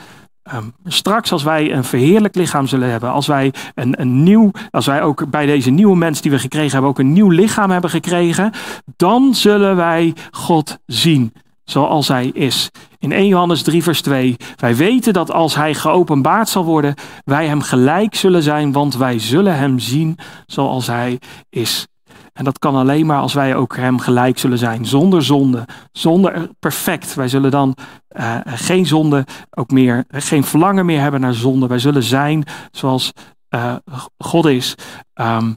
[0.53, 4.86] Um, straks als wij een verheerlijk lichaam zullen hebben, als wij een, een nieuw, als
[4.86, 7.90] wij ook bij deze nieuwe mens die we gekregen hebben, ook een nieuw lichaam hebben
[7.90, 8.53] gekregen,
[8.97, 11.32] dan zullen wij God zien
[11.64, 12.70] zoals hij is.
[12.99, 17.47] In 1 Johannes 3 vers 2, wij weten dat als hij geopenbaard zal worden, wij
[17.47, 21.18] hem gelijk zullen zijn, want wij zullen hem zien zoals hij
[21.51, 21.86] is.
[22.35, 26.49] En dat kan alleen maar als wij ook hem gelijk zullen zijn, zonder zonde, zonder
[26.59, 27.14] perfect.
[27.14, 27.76] Wij zullen dan
[28.16, 31.66] uh, geen zonde ook meer, geen verlangen meer hebben naar zonde.
[31.66, 33.12] Wij zullen zijn zoals
[33.51, 33.74] uh,
[34.18, 34.74] God is.
[35.14, 35.57] Um,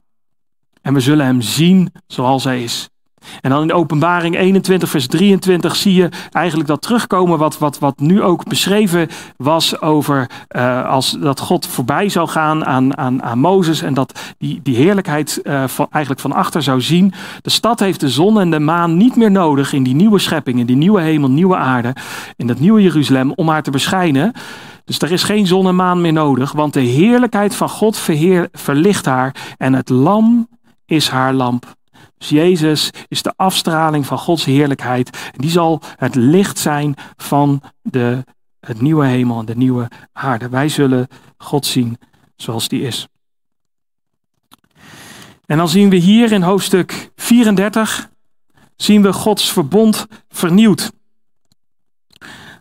[0.81, 2.89] en we zullen hem zien zoals hij is.
[3.41, 7.99] En dan in openbaring 21, vers 23 zie je eigenlijk dat terugkomen wat, wat, wat
[7.99, 9.07] nu ook beschreven
[9.37, 14.19] was over uh, als dat God voorbij zou gaan aan, aan, aan Mozes en dat
[14.37, 17.13] die, die heerlijkheid uh, van, eigenlijk van achter zou zien.
[17.41, 20.59] De stad heeft de zon en de maan niet meer nodig in die nieuwe schepping,
[20.59, 21.95] in die nieuwe hemel, nieuwe aarde,
[22.35, 24.33] in dat nieuwe Jeruzalem om haar te beschijnen.
[24.85, 28.49] Dus er is geen zon en maan meer nodig, want de heerlijkheid van God verheer,
[28.51, 30.47] verlicht haar en het lam
[30.85, 31.75] is haar lamp.
[32.17, 35.31] Dus Jezus is de afstraling van Gods heerlijkheid.
[35.35, 38.23] Die zal het licht zijn van de,
[38.59, 40.49] het nieuwe hemel en de nieuwe aarde.
[40.49, 41.07] Wij zullen
[41.37, 41.97] God zien
[42.35, 43.07] zoals die is.
[45.45, 48.09] En dan zien we hier in hoofdstuk 34,
[48.75, 50.91] zien we Gods verbond vernieuwd.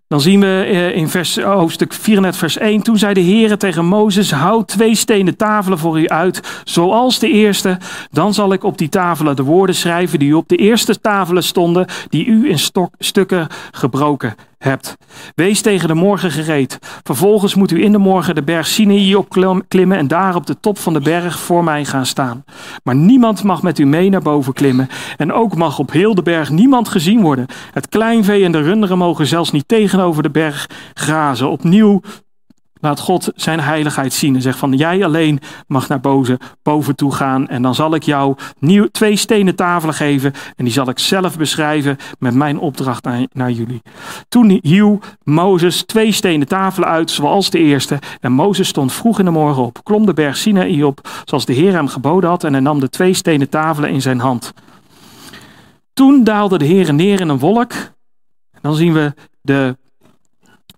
[0.08, 2.82] Dan zien we eh, in vers, hoofdstuk 34, vers 1.
[2.82, 7.28] Toen zei de Heer tegen Mozes: Houd twee stenen tafelen voor u uit, zoals de
[7.28, 7.78] eerste.
[8.10, 11.86] Dan zal ik op die tafelen de woorden schrijven die op de eerste tafelen stonden,
[12.08, 14.34] die u in stok, stukken gebroken
[14.66, 14.96] hebt.
[15.34, 16.78] Wees tegen de morgen gereed.
[17.02, 20.78] Vervolgens moet u in de morgen de berg Sinai opklimmen en daar op de top
[20.78, 22.44] van de berg voor mij gaan staan.
[22.82, 24.88] Maar niemand mag met u mee naar boven klimmen.
[25.16, 27.46] En ook mag op heel de berg niemand gezien worden.
[27.72, 31.50] Het kleinvee en de runderen mogen zelfs niet tegenover de berg grazen.
[31.50, 32.00] Opnieuw
[32.86, 37.14] Laat God zijn heiligheid zien en zegt van jij alleen mag naar boven, boven toe
[37.14, 40.98] gaan en dan zal ik jou nieuw, twee stenen tafelen geven en die zal ik
[40.98, 43.82] zelf beschrijven met mijn opdracht naar, naar jullie.
[44.28, 49.24] Toen hieuw Mozes twee stenen tafelen uit zoals de eerste en Mozes stond vroeg in
[49.24, 52.52] de morgen op, klom de berg Sinaï op zoals de Heer hem geboden had en
[52.52, 54.52] hij nam de twee stenen tafelen in zijn hand.
[55.92, 57.72] Toen daalde de Heer neer in een wolk.
[58.52, 59.76] En dan zien we de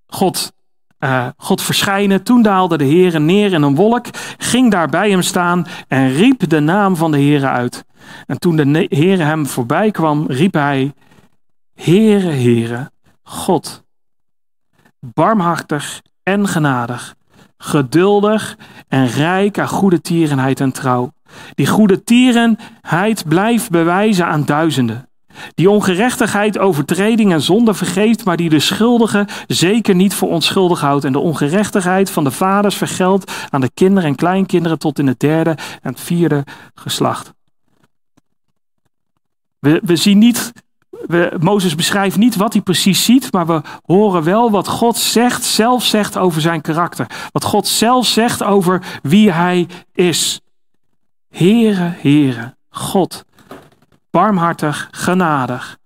[0.06, 0.52] God
[1.00, 2.22] uh, God verschijnen.
[2.22, 4.06] Toen daalde de Heer neer in een wolk,
[4.38, 7.84] ging daar bij hem staan en riep de naam van de Heer uit.
[8.26, 10.92] En toen de Heer hem voorbij kwam, riep hij:
[11.74, 12.90] Heere, Heere,
[13.22, 13.84] God,
[15.00, 17.14] barmhartig en genadig,
[17.56, 18.56] geduldig
[18.88, 21.12] en rijk aan goede tierenheid en trouw.
[21.54, 25.07] Die goede tierenheid blijft bewijzen aan duizenden
[25.54, 31.04] die ongerechtigheid, overtreding en zonde vergeeft, maar die de schuldige zeker niet voor onschuldig houdt
[31.04, 35.20] en de ongerechtigheid van de vaders vergeldt aan de kinderen en kleinkinderen tot in het
[35.20, 37.32] derde en vierde geslacht.
[39.58, 40.52] We, we zien niet,
[40.90, 45.44] we, Mozes beschrijft niet wat hij precies ziet, maar we horen wel wat God zegt,
[45.44, 47.06] zelf zegt over zijn karakter.
[47.32, 50.40] Wat God zelf zegt over wie hij is.
[51.30, 53.24] Heere, Heere, God,
[54.10, 55.78] barmhartig, genadig,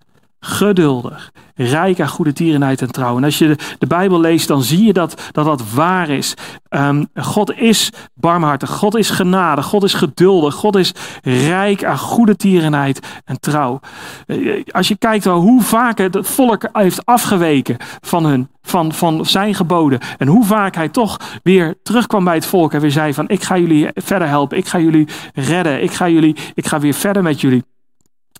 [0.45, 3.17] geduldig, rijk aan goede tierenheid en trouw.
[3.17, 6.33] En als je de, Bijbel leest, dan zie je dat dat, dat waar is.
[6.69, 10.91] Um, God is barmhartig, God is genadig, God is geduldig, God is
[11.23, 13.79] rijk aan goede tierenheid en trouw.
[14.25, 19.55] Eh, als je kijkt hoe vaak het volk heeft afgeweken van, hun, van, van zijn
[19.55, 19.99] geboden.
[20.17, 23.43] En hoe vaak hij toch weer terugkwam bij het volk en weer zei van ik
[23.43, 27.23] ga jullie verder helpen, ik ga jullie redden, ik ga, jullie, ik ga weer verder
[27.23, 27.63] met jullie.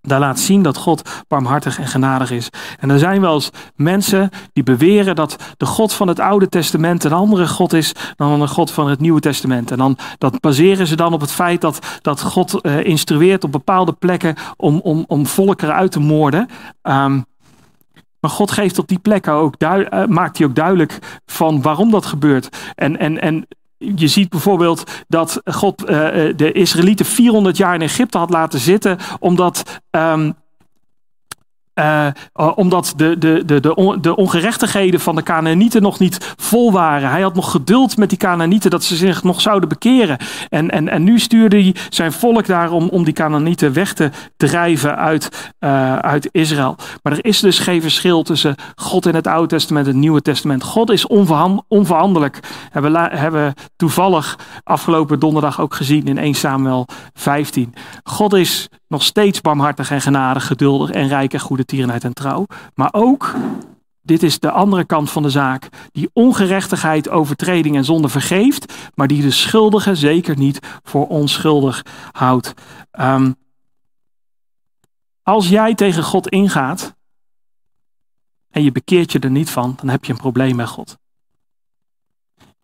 [0.08, 2.50] Daar laat zien dat God barmhartig en genadig is.
[2.80, 7.04] En er zijn wel eens mensen die beweren dat de God van het Oude Testament
[7.04, 9.72] een andere God is dan een God van het Nieuwe Testament.
[9.72, 13.52] En dan dat baseren ze dan op het feit dat, dat God uh, instrueert op
[13.52, 16.48] bepaalde plekken om, om, om volkeren uit te moorden.
[16.82, 17.26] Um,
[18.20, 22.06] maar God geeft op die plekken ook, uh, maakt hij ook duidelijk van waarom dat
[22.06, 22.58] gebeurt.
[22.76, 23.48] En, en, en
[23.96, 25.88] je ziet bijvoorbeeld dat God uh,
[26.36, 30.34] de Israëlieten 400 jaar in Egypte had laten zitten, omdat um,
[31.80, 32.08] uh,
[32.56, 37.10] omdat de, de, de, de, de ongerechtigheden van de Canaanieten nog niet vol waren.
[37.10, 40.18] Hij had nog geduld met die Canaanieten dat ze zich nog zouden bekeren.
[40.50, 44.10] En, en, en nu stuurde hij zijn volk daar om, om die Canaanieten weg te
[44.38, 46.76] drijven uit, uh, uit Israël.
[47.02, 50.22] Maar er is dus geen verschil tussen God in het Oude Testament en het Nieuwe
[50.22, 50.64] Testament.
[50.64, 51.08] God is
[51.68, 52.40] onveranderlijk.
[52.70, 57.74] Hebben we hebben toevallig afgelopen donderdag ook gezien in 1 Samuel 15.
[58.04, 62.46] God is nog steeds barmhartig en genadig, geduldig en rijk en goede tierenheid en trouw.
[62.76, 63.34] Maar ook,
[64.02, 69.08] dit is de andere kant van de zaak, die ongerechtigheid, overtreding en zonde vergeeft, maar
[69.08, 72.54] die de schuldige zeker niet voor onschuldig houdt.
[73.00, 73.36] Um,
[75.24, 76.96] als jij tegen God ingaat
[78.50, 80.98] en je bekeert je er niet van, dan heb je een probleem met God.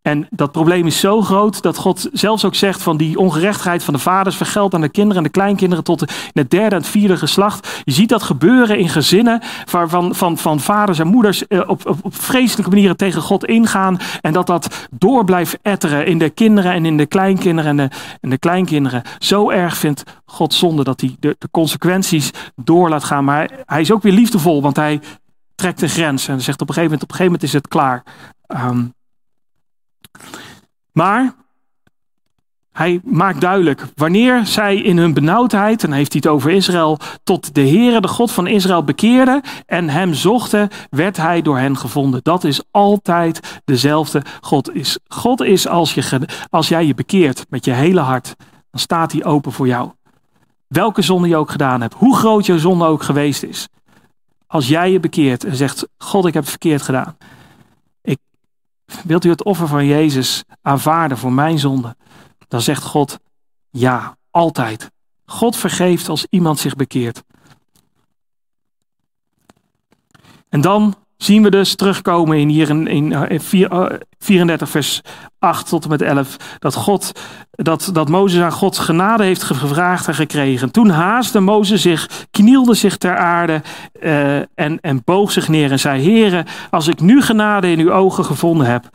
[0.02, 3.94] En dat probleem is zo groot dat God zelfs ook zegt van die ongerechtigheid van
[3.94, 7.18] de vaders vergeldt aan de kinderen en de kleinkinderen tot in het derde en vierde
[7.18, 7.82] geslacht.
[7.84, 9.42] Je ziet dat gebeuren in gezinnen
[9.72, 13.98] waarvan van, van vaders en moeders eh, op, op, op vreselijke manieren tegen God ingaan.
[14.22, 17.96] En dat dat door blijft etteren in de kinderen en in de kleinkinderen en de,
[18.22, 19.02] en de kleinkinderen.
[19.18, 23.24] Zo erg vindt God zonde dat hij de, de consequenties door laat gaan.
[23.24, 25.02] Maar hij is ook weer liefdevol, want hij
[25.56, 27.68] trekt de grens en zegt op een gegeven moment, op een gegeven moment is het
[27.68, 28.04] klaar.
[28.48, 28.94] Um,
[30.92, 31.36] maar
[32.80, 37.56] hij maakt duidelijk, wanneer zij in hun benauwdheid, en heeft hij het over Israël, tot
[37.56, 42.20] de Heere, de God van Israël, bekeerden en hem zochten, werd hij door hen gevonden.
[42.24, 44.76] Dat is altijd dezelfde God.
[44.76, 48.36] Is, God is als, je, als jij je bekeert met je hele hart,
[48.72, 49.92] dan staat hij open voor jou.
[50.68, 53.68] Welke zonde je ook gedaan hebt, hoe groot je zonde ook geweest is.
[54.48, 57.18] Als jij je bekeert en zegt, God ik heb het verkeerd gedaan,
[59.04, 61.96] Wilt u het offer van Jezus aanvaarden voor mijn zonde?
[62.48, 63.20] Dan zegt God
[63.70, 64.92] ja, altijd.
[65.26, 67.24] God vergeeft als iemand zich bekeert.
[70.50, 73.40] En dan zien we dus terugkomen in hier in, in,
[74.20, 75.02] 34 eh, vers
[75.40, 76.36] 8 tot en met 11.
[76.60, 77.12] Dat, God,
[77.52, 80.72] dat, dat Mozes aan Gods genade heeft gevraagd en gekregen.
[80.72, 83.62] Toen haastte Mozes zich, knielde zich ter aarde
[84.02, 87.92] uh, en, en boog zich neer en zei: Heere, als ik nu genade in uw
[87.92, 88.90] ogen gevonden heb.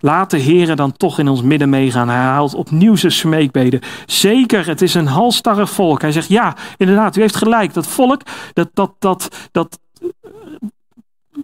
[0.00, 2.08] Laat de Heere dan toch in ons midden meegaan.
[2.08, 3.80] Hij haalt opnieuw zijn smeekbeden.
[4.06, 6.00] Zeker, het is een halstarrig volk.
[6.00, 7.74] Hij zegt, ja, inderdaad, u heeft gelijk.
[7.74, 8.22] Dat volk,
[8.52, 9.78] dat, dat, dat, dat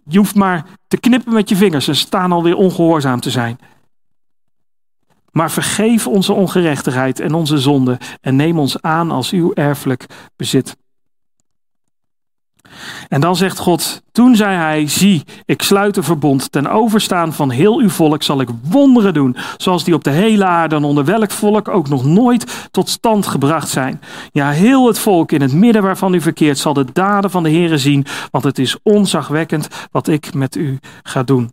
[0.07, 3.59] je hoeft maar te knippen met je vingers en staan alweer ongehoorzaam te zijn.
[5.31, 10.77] Maar vergeef onze ongerechtigheid en onze zonde en neem ons aan als uw erfelijk bezit.
[13.09, 16.53] En dan zegt God, toen zei hij, zie, ik sluit een verbond.
[16.53, 20.45] Ten overstaan van heel uw volk zal ik wonderen doen, zoals die op de hele
[20.45, 24.01] aarde en onder welk volk ook nog nooit tot stand gebracht zijn.
[24.33, 27.51] Ja, heel het volk in het midden waarvan u verkeert zal de daden van de
[27.51, 31.53] Heere zien, want het is onzagwekkend wat ik met u ga doen.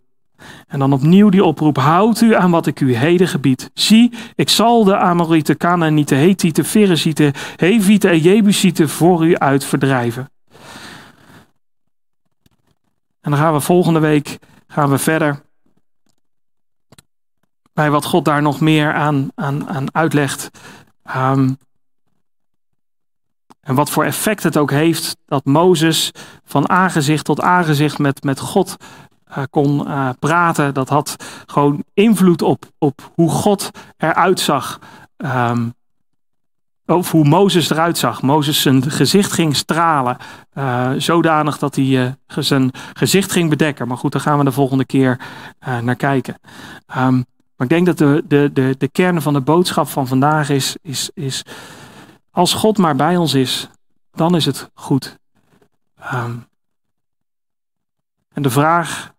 [0.66, 3.70] En dan opnieuw die oproep, houd u aan wat ik u heden gebied.
[3.74, 10.30] Zie, ik zal de Amorieten, Canaanieten, Hethieten, Ferezieten, Hevieten en Jebusieten voor u uit verdrijven.
[13.22, 15.42] En dan gaan we volgende week gaan we verder
[17.72, 20.50] bij wat God daar nog meer aan, aan, aan uitlegt.
[21.16, 21.56] Um,
[23.60, 26.10] en wat voor effect het ook heeft dat Mozes
[26.44, 28.76] van aangezicht tot aangezicht met, met God
[29.28, 30.74] uh, kon uh, praten.
[30.74, 31.16] Dat had
[31.46, 34.78] gewoon invloed op, op hoe God eruit zag.
[35.16, 35.74] Um,
[36.96, 38.22] of hoe Mozes eruit zag.
[38.22, 40.16] Mozes zijn gezicht ging stralen.
[40.54, 43.88] Uh, zodanig dat hij uh, zijn gezicht ging bedekken.
[43.88, 45.20] Maar goed, daar gaan we de volgende keer
[45.68, 46.38] uh, naar kijken.
[46.96, 47.24] Um,
[47.56, 50.76] maar ik denk dat de, de, de, de kern van de boodschap van vandaag is,
[50.82, 51.44] is, is.
[52.30, 53.68] Als God maar bij ons is,
[54.12, 55.18] dan is het goed.
[56.14, 56.46] Um,
[58.32, 59.12] en de vraag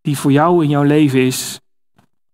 [0.00, 1.60] die voor jou in jouw leven is: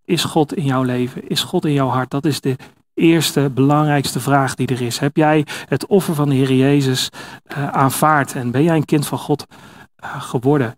[0.05, 1.29] is God in jouw leven?
[1.29, 2.11] Is God in jouw hart?
[2.11, 2.57] Dat is de
[2.95, 4.99] eerste, belangrijkste vraag die er is.
[4.99, 7.09] Heb jij het offer van de Heer Jezus
[7.57, 9.47] uh, aanvaard en ben jij een kind van God
[10.05, 10.77] uh, geworden?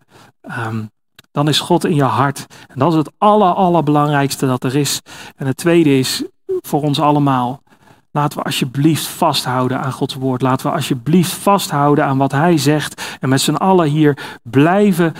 [0.66, 0.90] Um,
[1.36, 2.46] dan is God in je hart.
[2.66, 5.00] En dat is het aller, allerbelangrijkste dat er is.
[5.36, 6.24] En het tweede is
[6.60, 7.62] voor ons allemaal.
[8.10, 10.42] Laten we alsjeblieft vasthouden aan Gods woord.
[10.42, 13.16] Laten we alsjeblieft vasthouden aan wat Hij zegt.
[13.20, 15.14] En met z'n allen hier blijven.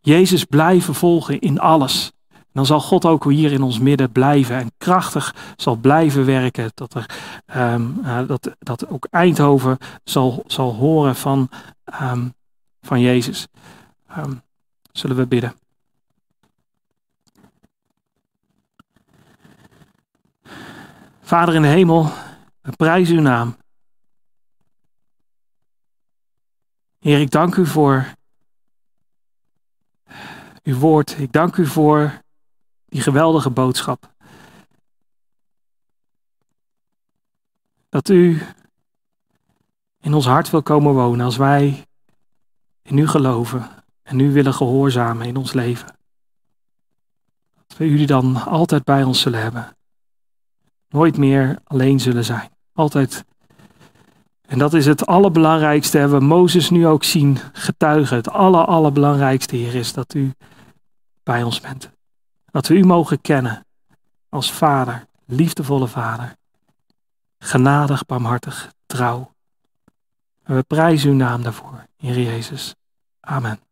[0.00, 2.12] Jezus blijven volgen in alles
[2.56, 6.70] dan zal God ook hier in ons midden blijven en krachtig zal blijven werken.
[6.74, 7.10] Dat, er,
[7.56, 11.48] um, uh, dat, dat ook Eindhoven zal, zal horen van,
[12.02, 12.34] um,
[12.80, 13.46] van Jezus.
[14.18, 14.42] Um,
[14.92, 15.54] zullen we bidden.
[21.20, 22.10] Vader in de hemel,
[22.60, 23.56] we prijzen uw naam.
[26.98, 28.14] Heer, ik dank u voor
[30.62, 31.18] uw woord.
[31.18, 32.24] Ik dank u voor
[32.96, 34.10] die geweldige boodschap.
[37.88, 38.42] Dat u
[40.00, 41.86] in ons hart wil komen wonen als wij
[42.82, 43.70] in u geloven
[44.02, 45.98] en u willen gehoorzamen in ons leven.
[47.66, 49.76] Dat we u dan altijd bij ons zullen hebben.
[50.88, 52.50] Nooit meer alleen zullen zijn.
[52.72, 53.24] Altijd.
[54.40, 55.98] En dat is het allerbelangrijkste.
[55.98, 58.16] Hebben we Mozes nu ook zien getuigen.
[58.16, 60.32] Het aller, allerbelangrijkste hier is dat u
[61.22, 61.94] bij ons bent.
[62.56, 63.66] Dat we u mogen kennen
[64.28, 66.36] als vader, liefdevolle vader.
[67.38, 69.32] Genadig, barmhartig, trouw.
[70.42, 72.74] En we prijzen uw naam daarvoor, Heer Jezus.
[73.20, 73.65] Amen.